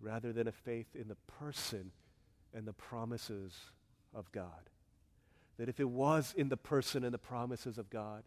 [0.00, 1.90] rather than a faith in the person
[2.54, 3.54] and the promises
[4.14, 4.70] of God.
[5.58, 8.22] That if it was in the person and the promises of God,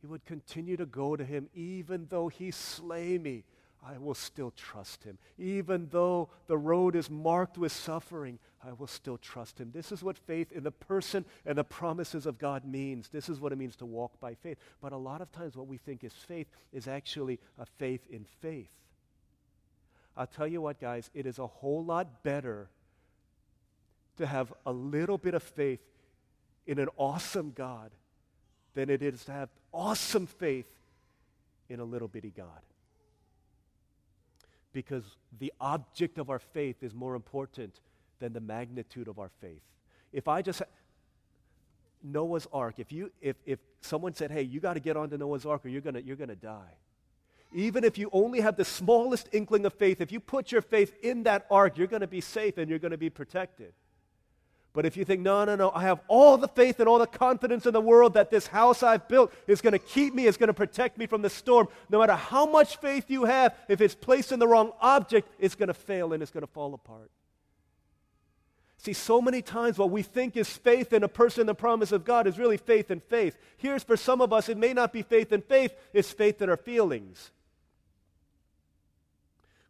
[0.00, 3.44] he would continue to go to him even though he slay me.
[3.88, 5.16] I will still trust him.
[5.38, 9.70] Even though the road is marked with suffering, I will still trust him.
[9.72, 13.08] This is what faith in the person and the promises of God means.
[13.08, 14.58] This is what it means to walk by faith.
[14.80, 18.24] But a lot of times, what we think is faith is actually a faith in
[18.40, 18.70] faith.
[20.16, 22.68] I'll tell you what, guys, it is a whole lot better
[24.16, 25.80] to have a little bit of faith
[26.66, 27.92] in an awesome God
[28.74, 30.72] than it is to have awesome faith
[31.68, 32.48] in a little bitty God.
[34.76, 35.04] Because
[35.38, 37.80] the object of our faith is more important
[38.18, 39.62] than the magnitude of our faith.
[40.12, 40.60] If I just
[42.02, 45.46] Noah's ark, if you if if someone said, "Hey, you got to get onto Noah's
[45.46, 46.74] ark or you're going you're going to die."
[47.54, 50.92] Even if you only have the smallest inkling of faith, if you put your faith
[51.02, 53.72] in that ark, you're going to be safe and you're going to be protected.
[54.76, 57.06] But if you think, no, no, no, I have all the faith and all the
[57.06, 60.36] confidence in the world that this house I've built is going to keep me, is
[60.36, 63.80] going to protect me from the storm, no matter how much faith you have, if
[63.80, 66.74] it's placed in the wrong object, it's going to fail and it's going to fall
[66.74, 67.10] apart.
[68.76, 72.04] See, so many times what we think is faith in a person the promise of
[72.04, 73.38] God is really faith in faith.
[73.56, 76.50] Here's for some of us, it may not be faith in faith, it's faith in
[76.50, 77.30] our feelings.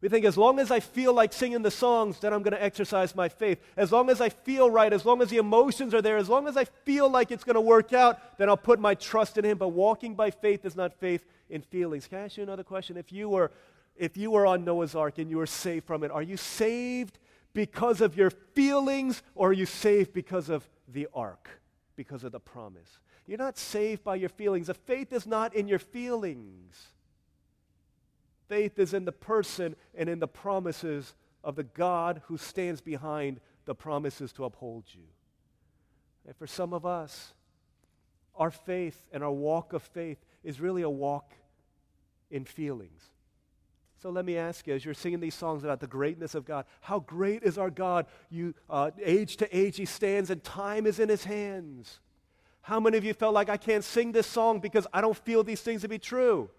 [0.07, 2.63] We think as long as I feel like singing the songs, then I'm going to
[2.63, 3.61] exercise my faith.
[3.77, 6.47] As long as I feel right, as long as the emotions are there, as long
[6.47, 9.45] as I feel like it's going to work out, then I'll put my trust in
[9.45, 9.59] Him.
[9.59, 12.07] But walking by faith is not faith in feelings.
[12.07, 12.97] Can I ask you another question?
[12.97, 13.51] If you were,
[13.97, 17.19] if you were on Noah's Ark and you were saved from it, are you saved
[17.53, 21.49] because of your feelings or are you saved because of the ark,
[21.97, 23.01] because of the promise?
[23.27, 24.69] You're not saved by your feelings.
[24.69, 26.91] The faith is not in your feelings.
[28.49, 33.41] Faith is in the person and in the promises of the God who stands behind
[33.65, 35.05] the promises to uphold you.
[36.27, 37.35] And for some of us,
[38.35, 41.33] our faith and our walk of faith is really a walk
[42.31, 43.03] in feelings.
[44.03, 46.67] So let me ask you, as you're singing these songs about the greatness of God,
[46.81, 48.07] how great is our God?
[48.29, 52.01] You, uh, age to age, He stands, and time is in His hands.
[52.61, 55.43] How many of you felt like I can't sing this song because I don't feel
[55.43, 56.51] these things to be true?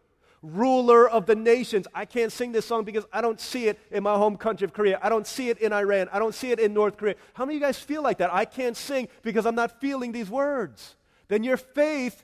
[0.54, 1.88] Ruler of the nations.
[1.94, 4.74] I can't sing this song because I don't see it in my home country of
[4.74, 5.00] Korea.
[5.02, 6.10] I don't see it in Iran.
[6.12, 7.16] I don't see it in North Korea.
[7.34, 8.34] How many of you guys feel like that?
[8.34, 10.96] I can't sing because I'm not feeling these words.
[11.28, 12.24] Then your faith,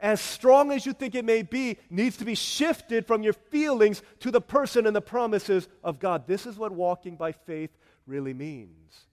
[0.00, 4.02] as strong as you think it may be, needs to be shifted from your feelings
[4.20, 6.26] to the person and the promises of God.
[6.26, 7.70] This is what walking by faith
[8.06, 9.06] really means.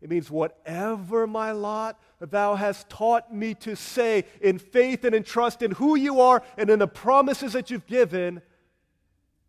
[0.00, 5.22] It means, whatever my lot, thou hast taught me to say in faith and in
[5.22, 8.40] trust in who you are and in the promises that you've given,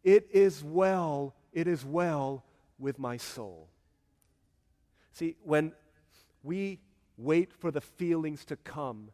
[0.04, 2.44] it is well, it is well
[2.80, 3.68] with my soul.
[5.14, 5.74] See, when
[6.42, 6.80] we
[7.18, 9.10] wait for the feelings to come,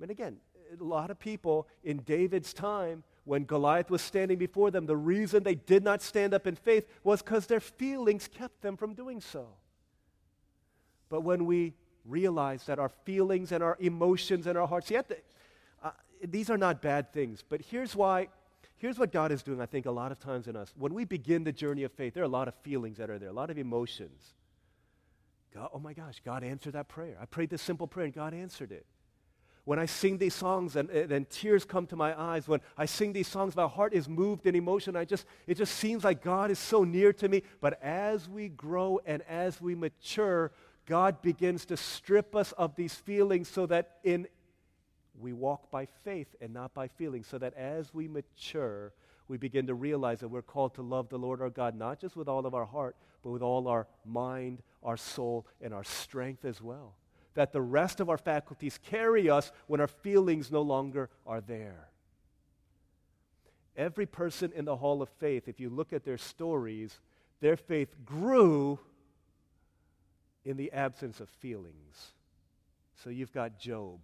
[0.00, 0.38] and again,
[0.78, 5.42] a lot of people in David's time, when Goliath was standing before them, the reason
[5.42, 9.20] they did not stand up in faith was because their feelings kept them from doing
[9.20, 9.48] so.
[11.10, 11.74] But when we
[12.08, 15.10] realize that our feelings and our emotions and our hearts, yet
[15.82, 15.90] uh,
[16.22, 18.28] these are not bad things, but here's why.
[18.76, 20.72] Here's what God is doing, I think, a lot of times in us.
[20.78, 23.18] When we begin the journey of faith, there are a lot of feelings that are
[23.18, 24.34] there, a lot of emotions.
[25.52, 27.16] God, oh my gosh, God answered that prayer.
[27.20, 28.86] I prayed this simple prayer and God answered it.
[29.64, 33.12] When I sing these songs and, and tears come to my eyes, when I sing
[33.12, 34.96] these songs, my heart is moved in emotion.
[34.96, 37.42] I just, it just seems like God is so near to me.
[37.60, 40.52] But as we grow and as we mature,
[40.88, 44.26] God begins to strip us of these feelings so that in
[45.20, 48.92] we walk by faith and not by feeling, so that as we mature,
[49.26, 52.16] we begin to realize that we're called to love the Lord our God, not just
[52.16, 56.44] with all of our heart, but with all our mind, our soul, and our strength
[56.44, 56.94] as well.
[57.34, 61.90] That the rest of our faculties carry us when our feelings no longer are there.
[63.76, 66.98] Every person in the Hall of Faith, if you look at their stories,
[67.40, 68.78] their faith grew
[70.44, 72.12] in the absence of feelings.
[73.02, 74.00] So you've got Job.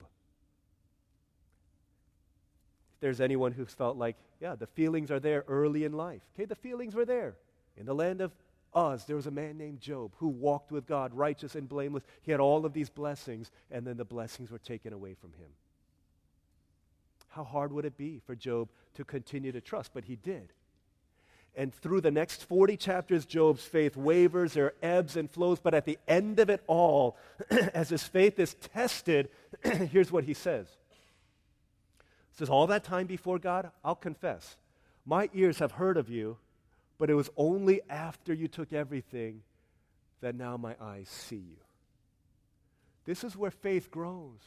[2.95, 6.23] If there's anyone who's felt like, yeah, the feelings are there early in life.
[6.35, 7.35] Okay, the feelings were there.
[7.77, 8.33] In the land of
[8.77, 12.05] Uz, there was a man named Job who walked with God, righteous and blameless.
[12.23, 15.51] He had all of these blessings, and then the blessings were taken away from him.
[17.29, 19.93] How hard would it be for Job to continue to trust?
[19.93, 20.53] But he did.
[21.57, 25.85] And through the next 40 chapters, Job's faith wavers, there ebbs and flows, but at
[25.85, 27.17] the end of it all,
[27.51, 29.29] as his faith is tested,
[29.65, 30.67] here's what he says.
[32.33, 34.57] He says, All that time before God, I'll confess,
[35.07, 36.39] my ears have heard of you,
[36.99, 39.43] but it was only after you took everything
[40.21, 41.57] that now my eyes see you.
[43.05, 44.41] This is where faith grows.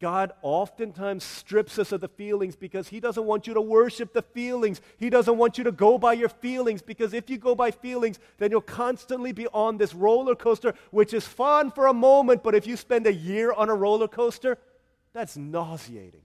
[0.00, 4.22] God oftentimes strips us of the feelings because He doesn't want you to worship the
[4.22, 4.80] feelings.
[4.96, 8.20] He doesn't want you to go by your feelings because if you go by feelings,
[8.38, 12.54] then you'll constantly be on this roller coaster, which is fun for a moment, but
[12.54, 14.56] if you spend a year on a roller coaster,
[15.12, 16.22] that's nauseating.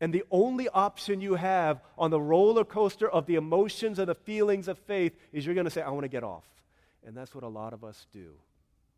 [0.00, 4.14] And the only option you have on the roller coaster of the emotions and the
[4.14, 6.44] feelings of faith is you're going to say, I want to get off.
[7.04, 8.32] And that's what a lot of us do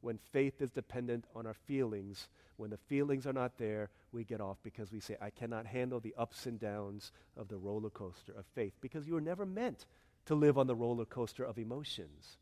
[0.06, 4.40] when faith is dependent on our feelings when the feelings are not there, we get
[4.40, 8.32] off because we say, I cannot handle the ups and downs of the roller coaster
[8.32, 9.84] of faith because you were never meant
[10.26, 12.38] to live on the roller coaster of emotions.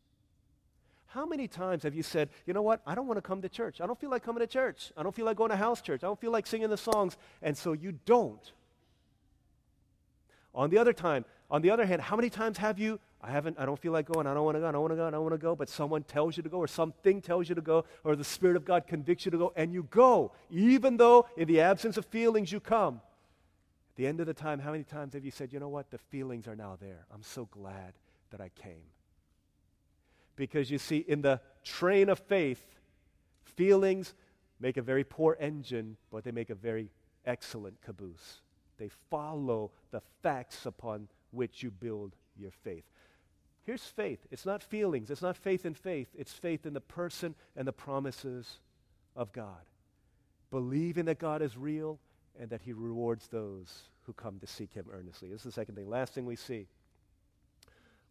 [1.06, 3.48] How many times have you said, you know what, I don't want to come to
[3.48, 3.80] church.
[3.80, 4.92] I don't feel like coming to church.
[4.96, 6.02] I don't feel like going to house church.
[6.02, 7.16] I don't feel like singing the songs.
[7.42, 8.52] And so you don't.
[10.54, 13.58] On the other time, on the other hand, how many times have you I haven't,
[13.58, 15.06] I don't feel like going, I don't want to go, I don't want to go,
[15.06, 17.54] I don't want to go, but someone tells you to go, or something tells you
[17.54, 20.98] to go, or the Spirit of God convicts you to go, and you go, even
[20.98, 22.96] though in the absence of feelings you come.
[22.96, 25.90] At the end of the time, how many times have you said, you know what,
[25.90, 27.06] the feelings are now there.
[27.14, 27.94] I'm so glad
[28.30, 28.90] that I came.
[30.36, 32.62] Because you see, in the train of faith,
[33.44, 34.12] feelings
[34.60, 36.90] make a very poor engine, but they make a very
[37.24, 38.42] excellent caboose.
[38.76, 42.84] They follow the facts upon which you build your faith.
[43.64, 44.26] Here's faith.
[44.30, 45.10] It's not feelings.
[45.10, 46.08] It's not faith in faith.
[46.16, 48.58] It's faith in the person and the promises
[49.16, 49.62] of God.
[50.50, 51.98] Believing that God is real
[52.38, 55.28] and that he rewards those who come to seek him earnestly.
[55.28, 55.88] This is the second thing.
[55.88, 56.66] Last thing we see.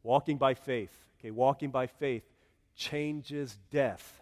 [0.01, 0.93] Walking by faith.
[1.19, 2.23] Okay, walking by faith
[2.75, 4.21] changes death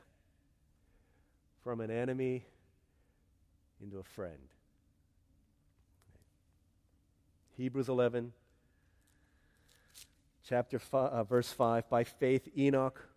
[1.64, 2.46] from an enemy
[3.82, 4.38] into a friend.
[7.58, 8.34] Hebrews 11,
[10.52, 13.08] chapter five, uh, verse 5 by faith enoch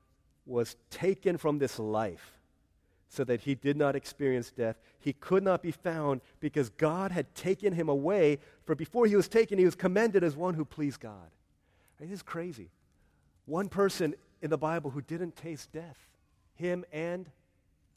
[0.47, 2.39] was taken from this life
[3.09, 4.77] so that he did not experience death.
[5.01, 9.27] He could not be found because god had taken him away for before he was
[9.27, 11.33] taken he was commended as one who pleased god.
[11.99, 12.71] This is crazy.
[13.47, 15.99] One person in the bible who didn't taste death
[16.55, 17.29] him and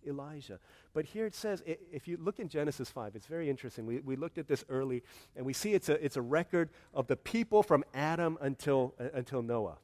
[0.08, 0.60] Elijah.
[0.94, 3.86] But here it says, if you look in Genesis 5, it's very interesting.
[3.86, 5.04] We, we looked at this early,
[5.36, 9.10] and we see it's a, it's a record of the people from Adam until, uh,
[9.14, 9.78] until Noah.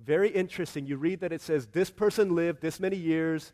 [0.00, 0.86] Very interesting.
[0.86, 3.52] You read that it says, this person lived this many years,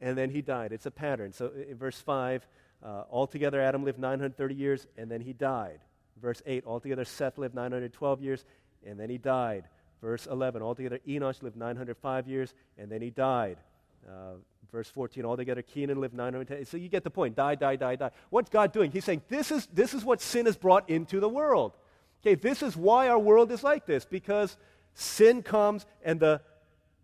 [0.00, 0.72] and then he died.
[0.72, 1.32] It's a pattern.
[1.32, 2.46] So in verse 5,
[2.82, 5.80] uh, altogether Adam lived 930 years, and then he died.
[6.20, 8.44] Verse 8, altogether Seth lived 912 years,
[8.86, 9.64] and then he died.
[10.02, 13.58] Verse 11, altogether Enosh lived 905 years, and then he died.
[14.06, 14.34] Uh,
[14.72, 16.64] verse 14, altogether Kenan lived 910.
[16.64, 17.36] So you get the point.
[17.36, 18.10] Die, die, die, die.
[18.30, 18.90] What's God doing?
[18.90, 21.76] He's saying this is, this is what sin has brought into the world.
[22.22, 24.56] Okay, this is why our world is like this, because
[24.94, 26.40] sin comes and the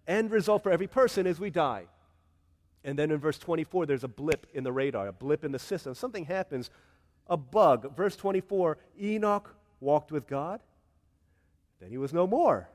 [0.06, 1.84] end result for every person is we die.
[2.84, 5.58] And then in verse 24, there's a blip in the radar, a blip in the
[5.58, 5.94] system.
[5.94, 6.70] Something happens,
[7.26, 7.94] a bug.
[7.94, 10.60] Verse 24, Enoch walked with God.
[11.80, 12.68] Then he was no more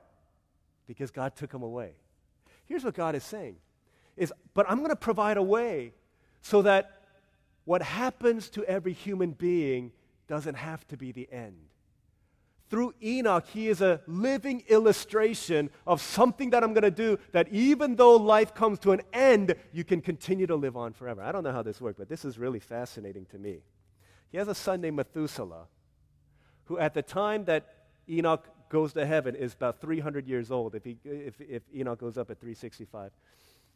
[0.86, 1.93] because God took him away.
[2.65, 3.56] Here's what God is saying
[4.17, 5.93] is, but I'm going to provide a way
[6.41, 7.02] so that
[7.65, 9.91] what happens to every human being
[10.28, 11.58] doesn't have to be the end.
[12.69, 17.47] Through Enoch, he is a living illustration of something that I'm going to do that
[17.49, 21.21] even though life comes to an end, you can continue to live on forever.
[21.21, 23.60] I don't know how this works, but this is really fascinating to me.
[24.32, 25.67] He has a son named Methuselah,
[26.65, 27.76] who at the time that
[28.10, 32.17] Enoch goes to heaven is about 300 years old, if, he, if, if Enoch goes
[32.17, 33.12] up at 365.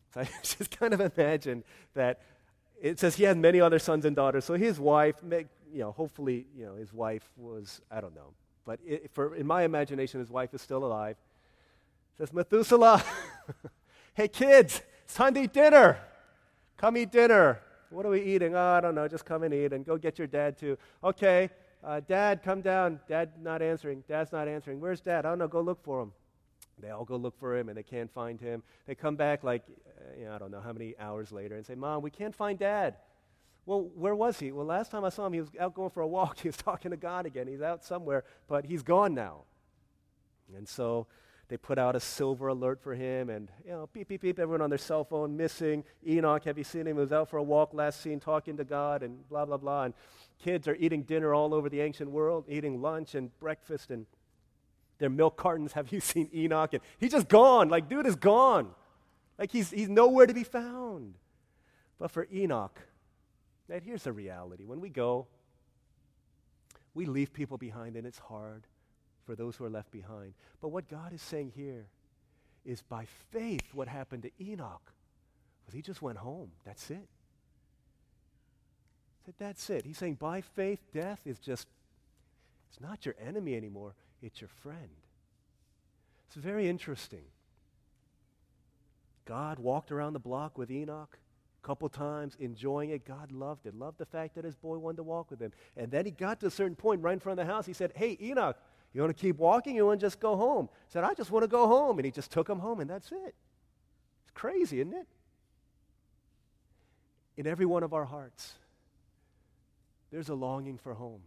[0.14, 2.22] So I just kind of imagine that
[2.82, 4.46] it says he had many other sons and daughters.
[4.46, 5.48] So his wife, you
[5.80, 8.34] know, hopefully, you know, his wife was, I don't know.
[8.66, 11.18] But it, for, in my imagination, his wife is still alive.
[12.18, 13.04] Says, Methuselah,
[14.14, 16.00] hey kids, it's time to eat dinner.
[16.78, 17.60] Come eat dinner.
[17.90, 18.56] What are we eating?
[18.56, 19.08] Oh, I don't know.
[19.08, 20.78] Just come and eat and go get your dad too.
[21.04, 21.50] Okay,
[21.84, 23.00] uh, dad, come down.
[23.08, 24.04] Dad not answering.
[24.08, 24.80] Dad's not answering.
[24.80, 25.26] Where's dad?
[25.26, 25.48] I don't know.
[25.48, 26.12] Go look for him.
[26.82, 28.64] They all go look for him and they can't find him.
[28.86, 31.66] They come back like, uh, you know, I don't know how many hours later and
[31.66, 32.98] say, Mom, we can't find dad.
[33.66, 34.52] Well, where was he?
[34.52, 36.40] Well, last time I saw him, he was out going for a walk.
[36.42, 37.48] He was talking to God again.
[37.48, 39.44] He's out somewhere, but he's gone now.
[40.56, 41.08] And so
[41.50, 44.62] they put out a silver alert for him and, you know, beep, beep, beep, everyone
[44.62, 45.84] on their cell phone, missing.
[46.06, 46.98] Enoch, have you seen him?
[46.98, 49.84] He was out for a walk last seen talking to God and blah, blah, blah.
[49.84, 49.94] And
[50.40, 54.06] kids are eating dinner all over the ancient world, eating lunch and breakfast and
[55.00, 55.74] Their milk cartons.
[55.74, 56.74] Have you seen Enoch?
[56.74, 57.70] And he's just gone.
[57.70, 58.70] Like, dude is gone.
[59.38, 61.16] Like, he's, he's nowhere to be found.
[62.00, 62.80] But for Enoch,
[63.68, 64.66] man, here's the reality.
[64.66, 65.28] When we go,
[66.94, 68.64] we leave people behind, and it's hard
[69.26, 70.34] for those who are left behind.
[70.62, 71.86] But what God is saying here
[72.66, 74.94] is by faith, what happened to Enoch
[75.66, 76.52] was he just went home.
[76.66, 77.08] That's it.
[79.38, 79.86] That's it.
[79.86, 81.68] He's saying by faith, death is just,
[82.70, 84.90] it's not your enemy anymore, it's your friend.
[86.28, 87.24] It's very interesting.
[89.26, 91.18] God walked around the block with Enoch
[91.64, 93.06] a couple times, enjoying it.
[93.06, 95.52] God loved it, loved the fact that his boy wanted to walk with him.
[95.76, 97.66] And then he got to a certain point right in front of the house.
[97.66, 98.58] He said, Hey, Enoch,
[98.94, 99.76] you want to keep walking?
[99.76, 100.70] You want to just go home?
[100.88, 102.00] He said, I just want to go home.
[102.00, 103.36] And he just took him home, and that's it.
[104.24, 105.08] It's crazy, isn't it?
[107.36, 108.54] In every one of our hearts,
[110.12, 111.22] there's a longing for home.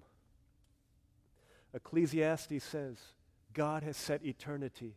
[1.74, 2.96] Ecclesiastes says,
[3.52, 4.94] God has set eternity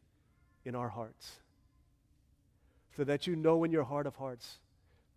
[0.66, 1.40] in our hearts
[2.96, 4.60] so that you know in your heart of hearts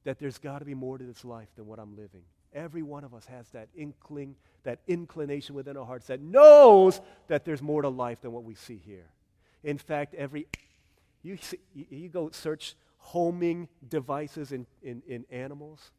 [0.04, 2.22] that there's got to be more to this life than what I'm living.
[2.54, 7.44] Every one of us has that inkling, that inclination within our hearts that knows that
[7.44, 9.10] there's more to life than what we see here.
[9.62, 10.46] In fact, every
[11.22, 15.90] you, see, you go search homing devices in, in, in animals.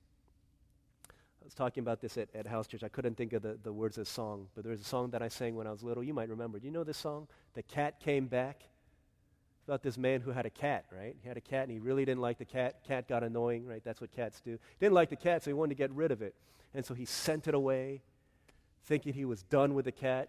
[1.48, 2.84] Was talking about this at, at House Church.
[2.84, 5.12] I couldn't think of the, the words of the song, but there was a song
[5.12, 6.04] that I sang when I was little.
[6.04, 6.60] You might remember.
[6.60, 7.26] Do you know this song?
[7.54, 8.64] The Cat Came Back
[9.66, 11.16] about this man who had a cat, right?
[11.22, 12.84] He had a cat and he really didn't like the cat.
[12.86, 13.82] Cat got annoying, right?
[13.82, 14.60] That's what cats do.
[14.82, 16.36] Didn't like the cat, so he wanted to get rid of it.
[16.74, 18.02] And so he sent it away,
[18.84, 20.28] thinking he was done with the cat.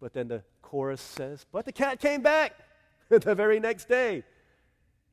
[0.00, 2.54] But then the chorus says, But the cat came back
[3.08, 4.24] the very next day.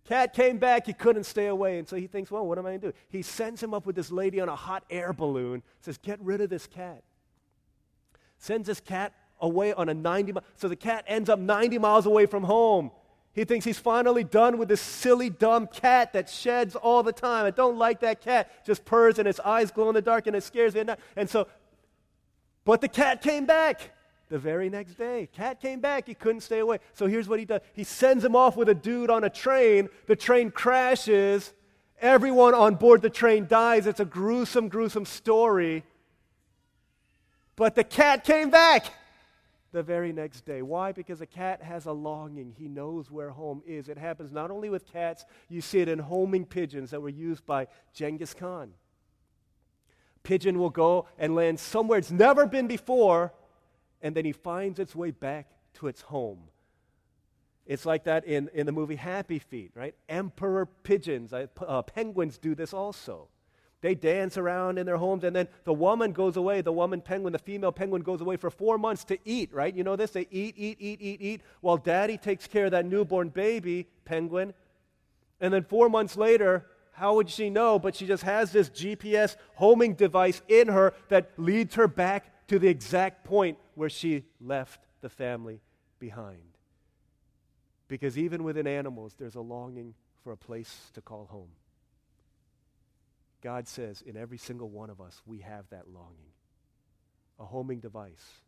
[0.06, 1.78] Cat came back, he couldn't stay away.
[1.78, 2.98] And so he thinks, Well, what am I going to do?
[3.10, 6.42] He sends him up with this lady on a hot air balloon, says, Get rid
[6.42, 7.04] of this cat.
[8.38, 10.44] Sends this cat away on a 90 mile.
[10.56, 12.92] So the cat ends up 90 miles away from home.
[13.34, 17.46] He thinks he's finally done with this silly, dumb cat that sheds all the time.
[17.46, 18.66] I don't like that cat.
[18.66, 21.00] Just purrs and its eyes glow in the dark and it scares me at night.
[21.16, 21.48] And so,
[22.66, 23.92] but the cat came back
[24.32, 25.28] the very next day.
[25.34, 26.08] Cat came back.
[26.08, 26.80] He couldn't stay away.
[26.94, 29.90] So here's what he does he sends him off with a dude on a train.
[30.08, 31.54] The train crashes.
[32.00, 33.86] Everyone on board the train dies.
[33.86, 35.84] It's a gruesome, gruesome story.
[37.58, 38.86] But the cat came back
[39.74, 40.62] the very next day.
[40.62, 40.94] Why?
[40.94, 42.56] Because a cat has a longing.
[42.58, 43.90] He knows where home is.
[43.90, 47.46] It happens not only with cats, you see it in homing pigeons that were used
[47.46, 48.72] by Genghis Khan.
[50.24, 53.34] Pigeon will go and land somewhere it's never been before,
[54.02, 56.50] and then he finds its way back to its home.
[57.66, 59.96] It's like that in, in the movie Happy Feet, right?
[60.10, 63.28] Emperor pigeons, uh, penguins do this also.
[63.82, 66.62] They dance around in their homes, and then the woman goes away.
[66.62, 69.74] The woman penguin, the female penguin, goes away for four months to eat, right?
[69.74, 70.12] You know this?
[70.12, 74.54] They eat, eat, eat, eat, eat, while daddy takes care of that newborn baby penguin.
[75.40, 77.80] And then four months later, how would she know?
[77.80, 82.60] But she just has this GPS homing device in her that leads her back to
[82.60, 85.62] the exact point where she left the family
[86.00, 86.58] behind.
[87.88, 89.94] Because even within animals, there's a longing
[90.24, 91.50] for a place to call home.
[93.42, 96.32] God says in every single one of us, we have that longing.
[97.40, 98.42] A homing device.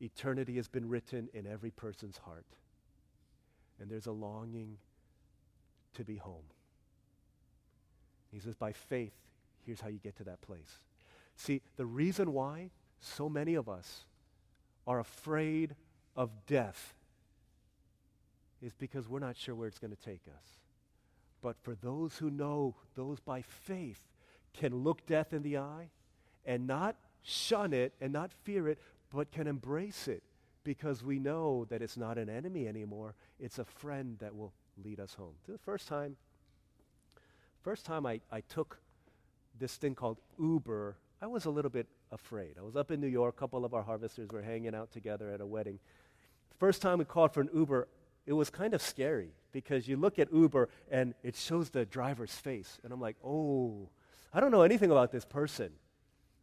[0.00, 2.46] Eternity has been written in every person's heart.
[3.80, 4.76] And there's a longing
[5.94, 6.44] to be home.
[8.30, 9.14] He says, by faith,
[9.64, 10.78] here's how you get to that place.
[11.36, 12.70] See, the reason why
[13.00, 14.04] so many of us
[14.86, 15.74] are afraid
[16.16, 16.94] of death
[18.62, 20.44] is because we're not sure where it's going to take us.
[21.42, 24.00] But for those who know, those by faith,
[24.52, 25.88] can look death in the eye
[26.44, 28.78] and not shun it and not fear it,
[29.12, 30.22] but can embrace it
[30.64, 33.14] because we know that it's not an enemy anymore.
[33.38, 35.34] It's a friend that will lead us home.
[35.48, 36.16] The first time,
[37.62, 38.78] first time I, I took
[39.58, 42.54] this thing called Uber, I was a little bit afraid.
[42.58, 45.30] I was up in New York, a couple of our harvesters were hanging out together
[45.30, 45.78] at a wedding.
[46.58, 47.88] First time we called for an Uber,
[48.26, 52.34] it was kind of scary because you look at Uber and it shows the driver's
[52.34, 52.78] face.
[52.84, 53.88] And I'm like, oh,
[54.32, 55.72] I don't know anything about this person.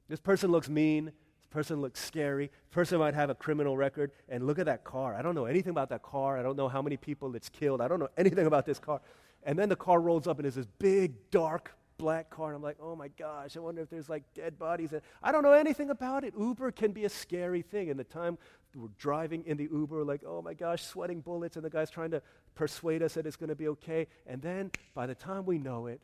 [0.10, 1.06] This person looks mean.
[1.06, 1.14] This
[1.52, 2.48] person looks scary.
[2.48, 4.12] This person might have a criminal record.
[4.28, 5.16] And look at that car.
[5.16, 6.38] I don't know anything about that car.
[6.38, 7.80] I don't know how many people it's killed.
[7.80, 9.02] I don't know anything about this car.
[9.44, 12.48] And then the car rolls up and it's this big, dark, black car.
[12.48, 14.94] And I'm like, oh my gosh, I wonder if there's like dead bodies.
[15.22, 16.34] I don't know anything about it.
[16.38, 17.90] Uber can be a scary thing.
[17.90, 18.38] And the time
[18.76, 22.12] we're driving in the Uber, like, oh my gosh, sweating bullets, and the guy's trying
[22.12, 22.22] to
[22.56, 24.08] persuade us that it's going to be okay.
[24.26, 26.02] And then by the time we know it,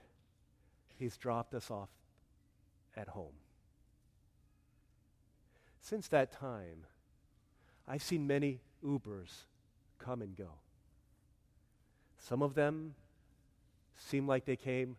[0.97, 1.89] he's dropped us off
[2.95, 3.33] at home.
[5.81, 6.85] Since that time,
[7.87, 9.45] I've seen many Ubers
[9.99, 10.49] come and go.
[12.17, 12.95] Some of them
[13.97, 14.95] seem like they came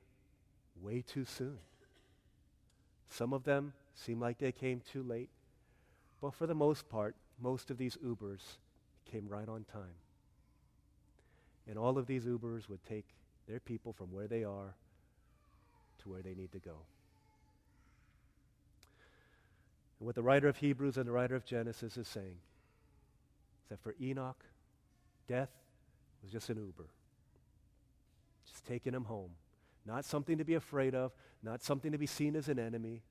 [0.81, 1.59] way too soon.
[3.09, 5.31] Some of them seem like they came too late.
[6.21, 8.57] But for the most part, most of these Ubers
[9.11, 9.97] came right on time.
[11.69, 13.07] And all of these Ubers would take
[13.49, 14.75] their people from where they are
[16.03, 16.77] to where they need to go.
[19.99, 22.37] And what the writer of Hebrews and the writer of Genesis is saying
[23.63, 24.45] is that for Enoch,
[25.29, 25.51] death
[26.23, 26.89] was just an Uber,
[28.51, 29.31] just taking him home.
[29.87, 31.13] Not something to be afraid of,
[31.43, 33.03] not something to be seen as an enemy,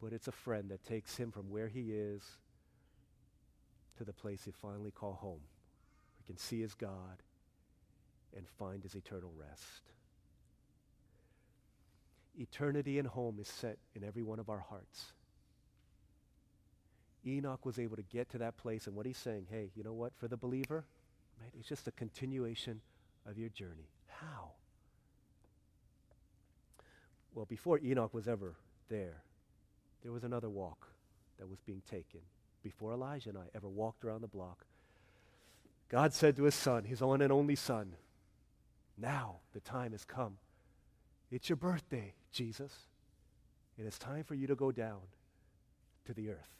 [0.00, 2.22] but it's a friend that takes him from where he is
[3.98, 5.40] to the place he finally call home.
[6.18, 7.22] He can see his God
[8.36, 9.82] and find his eternal rest.
[12.38, 15.12] Eternity and home is set in every one of our hearts.
[17.26, 19.92] Enoch was able to get to that place, and what he's saying, hey, you know
[19.92, 20.12] what?
[20.16, 20.84] For the believer,
[21.58, 22.80] it's just a continuation
[23.28, 23.90] of your journey.
[24.06, 24.52] How?
[27.34, 28.54] Well, before Enoch was ever
[28.88, 29.22] there,
[30.02, 30.88] there was another walk
[31.38, 32.20] that was being taken.
[32.62, 34.64] Before Elijah and I ever walked around the block,
[35.88, 37.94] God said to his son, his own and only son,
[38.96, 40.38] Now the time has come.
[41.30, 42.72] It's your birthday, Jesus.
[43.78, 45.00] And it's time for you to go down
[46.06, 46.56] to the earth.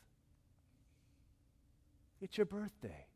[2.20, 3.06] It's your birthday.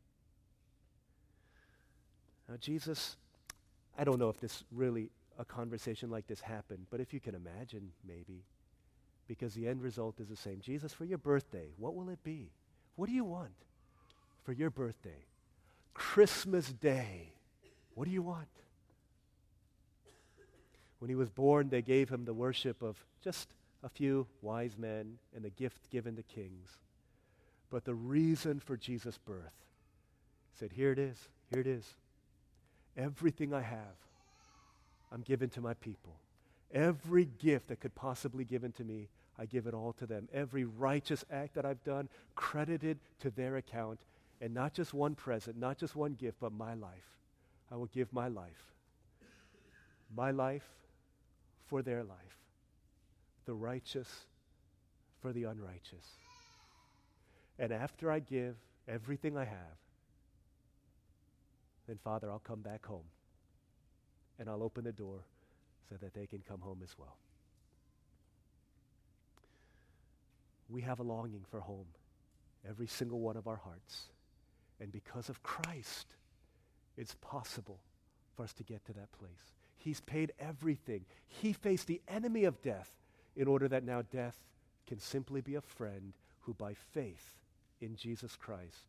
[2.47, 3.17] Now, Jesus,
[3.97, 7.35] I don't know if this really, a conversation like this happened, but if you can
[7.35, 8.43] imagine, maybe,
[9.27, 10.59] because the end result is the same.
[10.61, 12.49] Jesus, for your birthday, what will it be?
[12.95, 13.51] What do you want
[14.43, 15.25] for your birthday?
[15.93, 17.33] Christmas Day.
[17.93, 18.47] What do you want?
[20.99, 23.49] When he was born, they gave him the worship of just
[23.83, 26.77] a few wise men and the gift given to kings.
[27.69, 29.53] But the reason for Jesus' birth
[30.53, 31.17] said, Here it is,
[31.51, 31.85] here it is.
[32.95, 33.95] Everything I have,
[35.11, 36.19] I'm given to my people.
[36.73, 39.07] Every gift that could possibly be given to me,
[39.39, 40.27] I give it all to them.
[40.33, 43.99] Every righteous act that I've done, credited to their account.
[44.41, 47.17] And not just one present, not just one gift, but my life.
[47.71, 48.73] I will give my life.
[50.15, 50.67] My life
[51.67, 52.17] for their life.
[53.45, 54.25] The righteous
[55.21, 56.05] for the unrighteous.
[57.57, 58.55] And after I give
[58.87, 59.77] everything I have,
[61.87, 63.05] then, Father, I'll come back home
[64.39, 65.25] and I'll open the door
[65.89, 67.17] so that they can come home as well.
[70.69, 71.87] We have a longing for home,
[72.67, 74.03] every single one of our hearts.
[74.79, 76.07] And because of Christ,
[76.97, 77.79] it's possible
[78.35, 79.53] for us to get to that place.
[79.77, 81.05] He's paid everything.
[81.27, 82.91] He faced the enemy of death
[83.35, 84.37] in order that now death
[84.87, 87.35] can simply be a friend who, by faith,
[87.79, 88.87] in Jesus Christ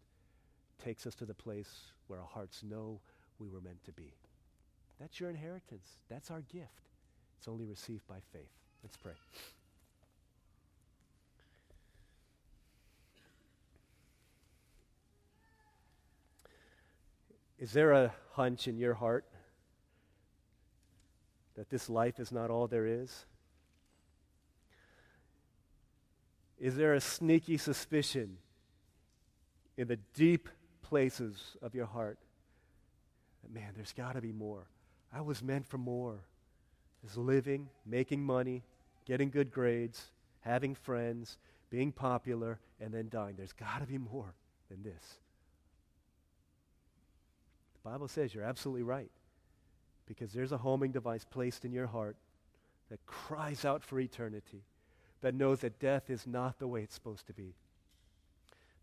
[0.82, 3.00] takes us to the place where our hearts know
[3.38, 4.14] we were meant to be.
[5.00, 5.88] That's your inheritance.
[6.08, 6.72] That's our gift.
[7.38, 8.50] It's only received by faith.
[8.82, 9.12] Let's pray.
[17.58, 19.24] Is there a hunch in your heart
[21.56, 23.24] that this life is not all there is?
[26.60, 28.38] Is there a sneaky suspicion
[29.76, 30.48] in the deep
[30.82, 32.18] places of your heart
[33.42, 34.66] that, man, there's got to be more.
[35.12, 36.20] I was meant for more.
[37.06, 38.64] Is living, making money,
[39.04, 41.38] getting good grades, having friends,
[41.70, 43.36] being popular, and then dying.
[43.36, 44.34] There's got to be more
[44.68, 45.18] than this.
[47.74, 49.10] The Bible says you're absolutely right.
[50.06, 52.16] Because there's a homing device placed in your heart
[52.90, 54.62] that cries out for eternity,
[55.20, 57.54] that knows that death is not the way it's supposed to be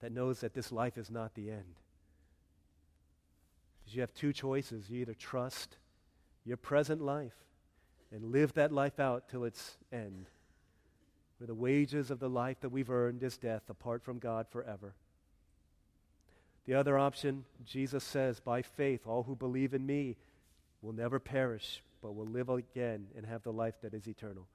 [0.02, 1.80] that knows that this life is not the end.
[3.80, 4.90] Because you have two choices.
[4.90, 5.78] You either trust
[6.46, 7.36] your present life
[8.12, 10.28] and live that life out till its end,
[11.38, 14.94] where the wages of the life that we've earned is death apart from God forever.
[16.66, 20.16] The other option, Jesus says, by faith, all who believe in me
[20.82, 24.48] will never perish, but will live again and have the life that is eternal.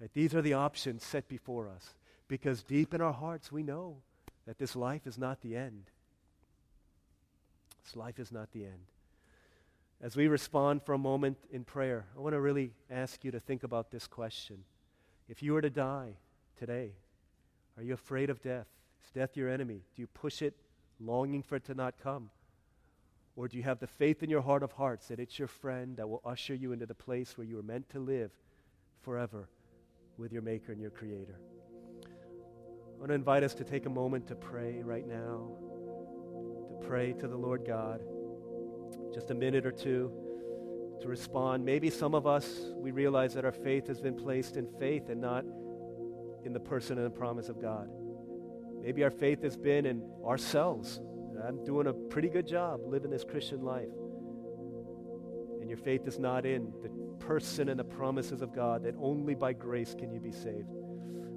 [0.00, 0.10] Right?
[0.12, 1.94] These are the options set before us
[2.28, 3.96] because deep in our hearts we know
[4.46, 5.84] that this life is not the end.
[7.84, 8.86] This life is not the end.
[10.04, 13.40] As we respond for a moment in prayer, I want to really ask you to
[13.40, 14.58] think about this question.
[15.30, 16.18] If you were to die
[16.58, 16.90] today,
[17.78, 18.66] are you afraid of death?
[19.02, 19.80] Is death your enemy?
[19.96, 20.52] Do you push it,
[21.00, 22.28] longing for it to not come?
[23.34, 25.96] Or do you have the faith in your heart of hearts that it's your friend
[25.96, 28.30] that will usher you into the place where you are meant to live
[29.00, 29.48] forever
[30.18, 31.40] with your Maker and your Creator?
[32.04, 35.48] I want to invite us to take a moment to pray right now,
[36.68, 38.02] to pray to the Lord God.
[39.14, 40.10] Just a minute or two
[41.00, 41.64] to respond.
[41.64, 45.20] Maybe some of us, we realize that our faith has been placed in faith and
[45.20, 45.44] not
[46.44, 47.88] in the person and the promise of God.
[48.82, 51.00] Maybe our faith has been in ourselves.
[51.46, 53.88] I'm doing a pretty good job living this Christian life.
[55.60, 56.90] And your faith is not in the
[57.24, 60.68] person and the promises of God, that only by grace can you be saved.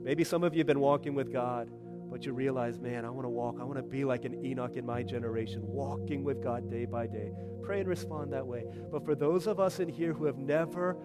[0.02, 1.70] Maybe some of you have been walking with God,
[2.10, 3.58] but you realize, man, I want to walk.
[3.60, 7.08] I want to be like an Enoch in my generation, walking with God day by
[7.08, 7.32] day.
[7.62, 8.64] Pray and respond that way.
[8.92, 10.98] But for those of us in here who have never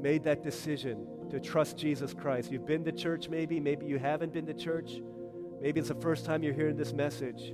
[0.00, 4.32] made that decision to trust Jesus Christ, you've been to church maybe, maybe you haven't
[4.32, 5.00] been to church,
[5.60, 7.52] maybe it's the first time you're hearing this message.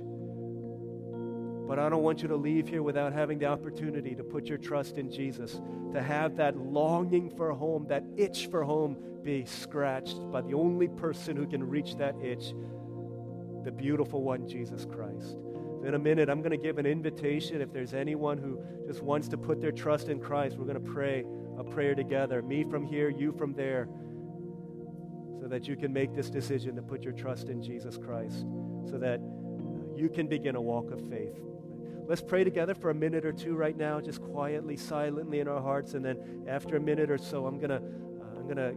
[1.67, 4.59] But I don't want you to leave here without having the opportunity to put your
[4.59, 5.59] trust in Jesus,
[5.93, 10.87] to have that longing for home, that itch for home be scratched by the only
[10.87, 12.53] person who can reach that itch,
[13.65, 15.37] the beautiful one, Jesus Christ.
[15.83, 17.61] In a minute, I'm going to give an invitation.
[17.61, 20.91] If there's anyone who just wants to put their trust in Christ, we're going to
[20.91, 21.25] pray
[21.57, 22.41] a prayer together.
[22.41, 23.89] Me from here, you from there,
[25.41, 28.45] so that you can make this decision to put your trust in Jesus Christ,
[28.89, 29.19] so that
[29.95, 31.35] you can begin a walk of faith.
[32.07, 35.61] Let's pray together for a minute or two right now, just quietly, silently in our
[35.61, 38.73] hearts, and then after a minute or so, I'm gonna, uh, I'm gonna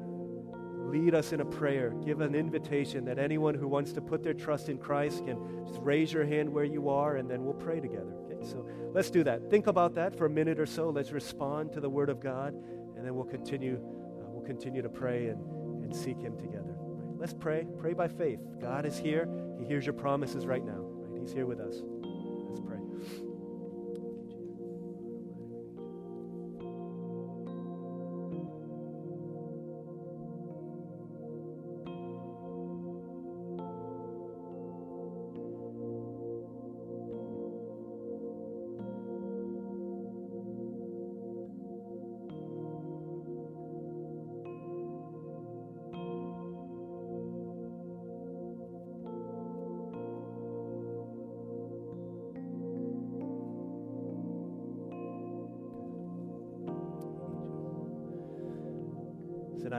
[0.78, 4.34] lead us in a prayer, give an invitation that anyone who wants to put their
[4.34, 7.80] trust in Christ can just raise your hand where you are, and then we'll pray
[7.80, 8.14] together.
[8.24, 9.50] Okay, so let's do that.
[9.50, 10.90] Think about that for a minute or so.
[10.90, 12.54] Let's respond to the Word of God,
[12.96, 13.76] and then we'll continue.
[13.76, 15.40] Uh, we'll continue to pray and,
[15.84, 16.74] and seek Him together.
[16.78, 17.18] Right?
[17.18, 17.66] Let's pray.
[17.78, 18.40] Pray by faith.
[18.60, 19.28] God is here.
[19.58, 20.80] He hears your promises right now.
[20.80, 21.20] Right?
[21.20, 21.82] He's here with us.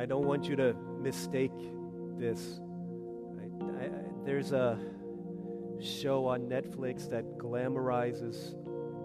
[0.09, 1.51] Don't want you to mistake
[2.17, 2.59] this.
[3.79, 3.89] I, I,
[4.25, 4.77] there's a
[5.79, 8.55] show on Netflix that glamorizes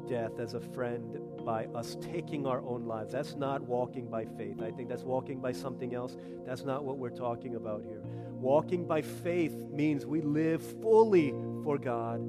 [0.08, 3.12] death as a friend by us taking our own lives.
[3.12, 4.62] That's not walking by faith.
[4.62, 6.16] I think that's walking by something else.
[6.46, 8.00] That's not what we're talking about here.
[8.30, 12.20] Walking by faith means we live fully for God,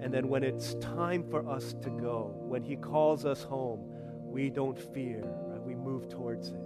[0.00, 3.80] and then when it's time for us to go, when He calls us home,
[4.24, 5.62] we don't fear, right?
[5.62, 6.65] we move towards it.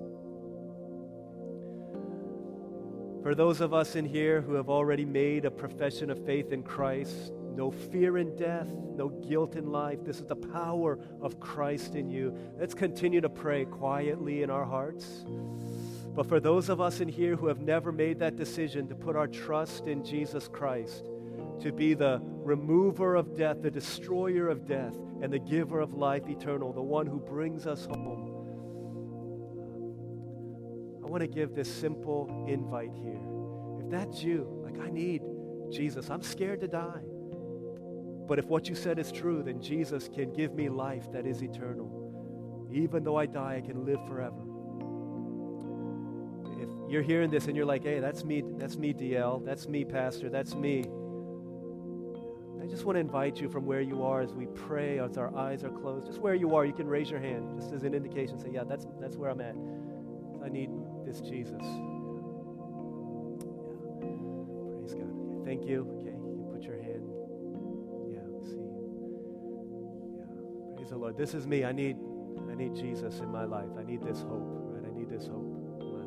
[3.23, 6.63] For those of us in here who have already made a profession of faith in
[6.63, 10.03] Christ, no fear in death, no guilt in life.
[10.03, 12.35] This is the power of Christ in you.
[12.59, 15.27] Let's continue to pray quietly in our hearts.
[16.15, 19.17] But for those of us in here who have never made that decision to put
[19.17, 21.05] our trust in Jesus Christ,
[21.61, 26.27] to be the remover of death, the destroyer of death, and the giver of life
[26.27, 28.30] eternal, the one who brings us home.
[31.11, 33.19] I want to give this simple invite here.
[33.81, 35.23] If that's you, like I need
[35.69, 37.03] Jesus, I'm scared to die.
[38.29, 41.43] But if what you said is true, then Jesus can give me life that is
[41.43, 42.69] eternal.
[42.73, 44.39] Even though I die, I can live forever.
[46.63, 49.85] If you're hearing this and you're like, hey, that's me, that's me, DL, that's me,
[49.85, 50.85] Pastor, that's me.
[52.63, 55.37] I just want to invite you from where you are as we pray, as our
[55.37, 56.07] eyes are closed.
[56.07, 58.39] Just where you are, you can raise your hand, just as an indication.
[58.39, 59.57] Say, yeah, that's, that's where I'm at.
[61.11, 61.63] I need this Jesus.
[61.63, 61.67] Yeah.
[64.79, 65.45] Praise God.
[65.45, 65.87] Thank you.
[65.99, 67.11] Okay, you can put your hand.
[68.09, 68.71] Yeah, see.
[70.19, 70.77] Yeah.
[70.77, 71.17] Praise the Lord.
[71.17, 71.65] This is me.
[71.65, 71.97] I need
[72.51, 73.71] I need Jesus in my life.
[73.79, 74.85] I need this hope, right?
[74.89, 76.07] I need this hope in my life.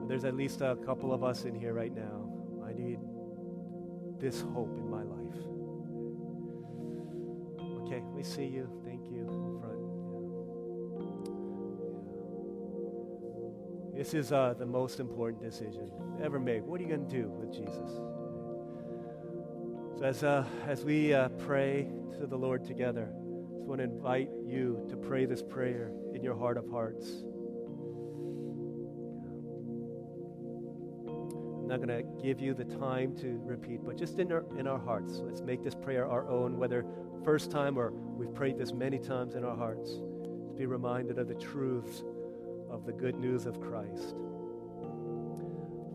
[0.00, 0.08] Yeah.
[0.08, 2.28] There's at least a couple of us in here right now.
[2.66, 2.98] I need
[4.18, 4.76] this hope
[7.94, 8.68] Okay, we see you.
[8.84, 9.24] Thank you
[9.60, 9.78] front.
[13.96, 16.64] This is uh, the most important decision ever made.
[16.64, 17.90] What are you going to do with Jesus?
[19.96, 21.88] So as, uh, as we uh, pray
[22.18, 26.24] to the Lord together, I just want to invite you to pray this prayer in
[26.24, 27.22] your heart of hearts.
[31.06, 34.66] I'm not going to give you the time to repeat, but just in our, in
[34.66, 36.84] our hearts, let's make this prayer our own, whether
[37.24, 39.90] first time or we've prayed this many times in our hearts.
[39.92, 42.04] To be reminded of the truths
[42.70, 44.14] of the good news of Christ.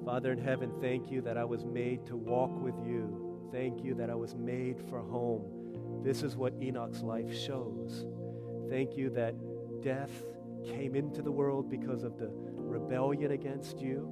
[0.04, 3.48] Father in heaven, thank you that I was made to walk with you.
[3.52, 6.02] Thank you that I was made for home.
[6.04, 8.06] This is what Enoch's life shows.
[8.70, 9.36] Thank you that
[9.82, 10.12] death
[10.66, 14.10] came into the world because of the rebellion against you,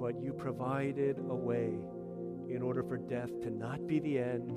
[0.00, 1.74] but you provided a way
[2.48, 4.52] in order for death to not be the end,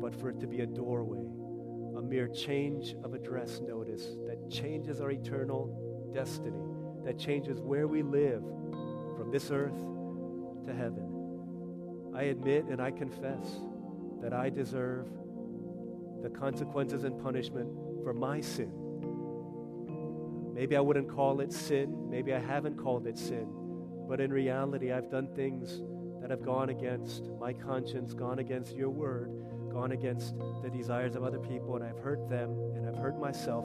[0.00, 1.24] but for it to be a doorway,
[1.96, 6.62] a mere change of address notice that changes our eternal destiny,
[7.04, 8.42] that changes where we live
[9.16, 9.78] from this earth
[10.66, 12.12] to heaven.
[12.14, 13.60] I admit and I confess
[14.22, 15.06] that I deserve
[16.22, 17.68] the consequences and punishment
[18.02, 18.72] for my sin.
[20.54, 22.10] Maybe I wouldn't call it sin.
[22.10, 23.46] Maybe I haven't called it sin.
[24.08, 25.82] But in reality, I've done things
[26.20, 29.30] that have gone against my conscience, gone against your word,
[29.78, 33.64] gone against the desires of other people, and I've hurt them and I've hurt myself.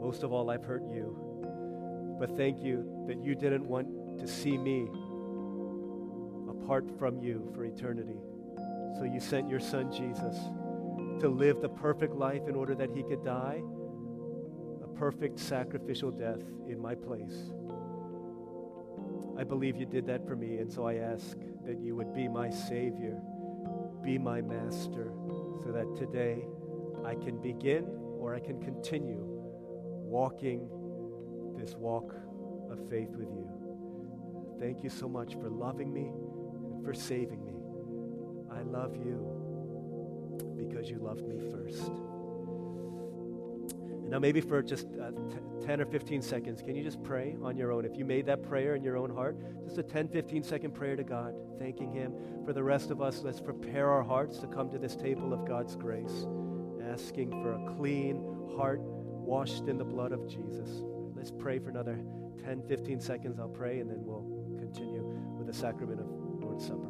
[0.00, 2.16] Most of all, I've hurt you.
[2.16, 3.88] But thank you that you didn't want
[4.20, 4.88] to see me
[6.48, 8.20] apart from you for eternity.
[8.96, 10.36] So you sent your son Jesus
[11.20, 13.60] to live the perfect life in order that he could die
[14.84, 17.50] a perfect sacrificial death in my place.
[19.36, 22.28] I believe you did that for me, and so I ask that you would be
[22.28, 23.20] my Savior,
[24.02, 25.12] be my Master,
[25.62, 26.44] so that today
[27.04, 27.86] I can begin
[28.18, 30.68] or I can continue walking
[31.56, 32.14] this walk
[32.70, 33.48] of faith with you.
[34.58, 36.10] Thank you so much for loving me
[36.74, 37.54] and for saving me.
[38.50, 41.90] I love you because you loved me first.
[44.08, 47.36] And now, maybe for just uh, t- 10 or 15 seconds, can you just pray
[47.42, 47.84] on your own?
[47.84, 49.36] If you made that prayer in your own heart,
[49.66, 52.14] just a 10, 15 second prayer to God, thanking Him.
[52.46, 55.46] For the rest of us, let's prepare our hearts to come to this table of
[55.46, 56.26] God's grace,
[56.90, 58.24] asking for a clean
[58.56, 60.80] heart washed in the blood of Jesus.
[61.14, 62.00] Let's pray for another
[62.42, 63.38] 10, 15 seconds.
[63.38, 64.24] I'll pray, and then we'll
[64.58, 65.02] continue
[65.36, 66.06] with the sacrament of
[66.42, 66.87] Lord's Supper.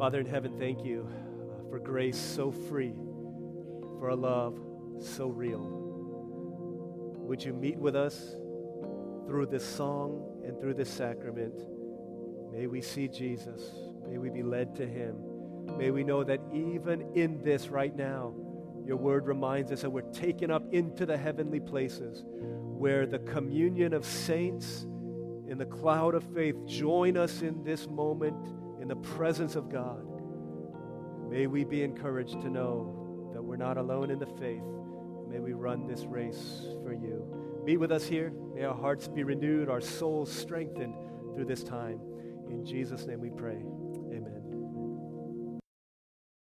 [0.00, 2.94] Father in heaven, thank you uh, for grace so free,
[3.98, 4.58] for a love
[4.98, 5.60] so real.
[7.18, 8.34] Would you meet with us
[9.26, 11.52] through this song and through this sacrament?
[12.50, 13.60] May we see Jesus.
[14.08, 15.16] May we be led to him.
[15.76, 18.32] May we know that even in this right now,
[18.86, 23.92] your word reminds us that we're taken up into the heavenly places where the communion
[23.92, 24.86] of saints
[25.46, 28.59] in the cloud of faith join us in this moment
[28.90, 30.04] the presence of God.
[31.30, 34.64] May we be encouraged to know that we're not alone in the faith.
[35.28, 37.24] May we run this race for you.
[37.64, 38.32] Meet with us here.
[38.52, 40.96] May our hearts be renewed, our souls strengthened
[41.36, 42.00] through this time.
[42.48, 43.62] In Jesus' name we pray.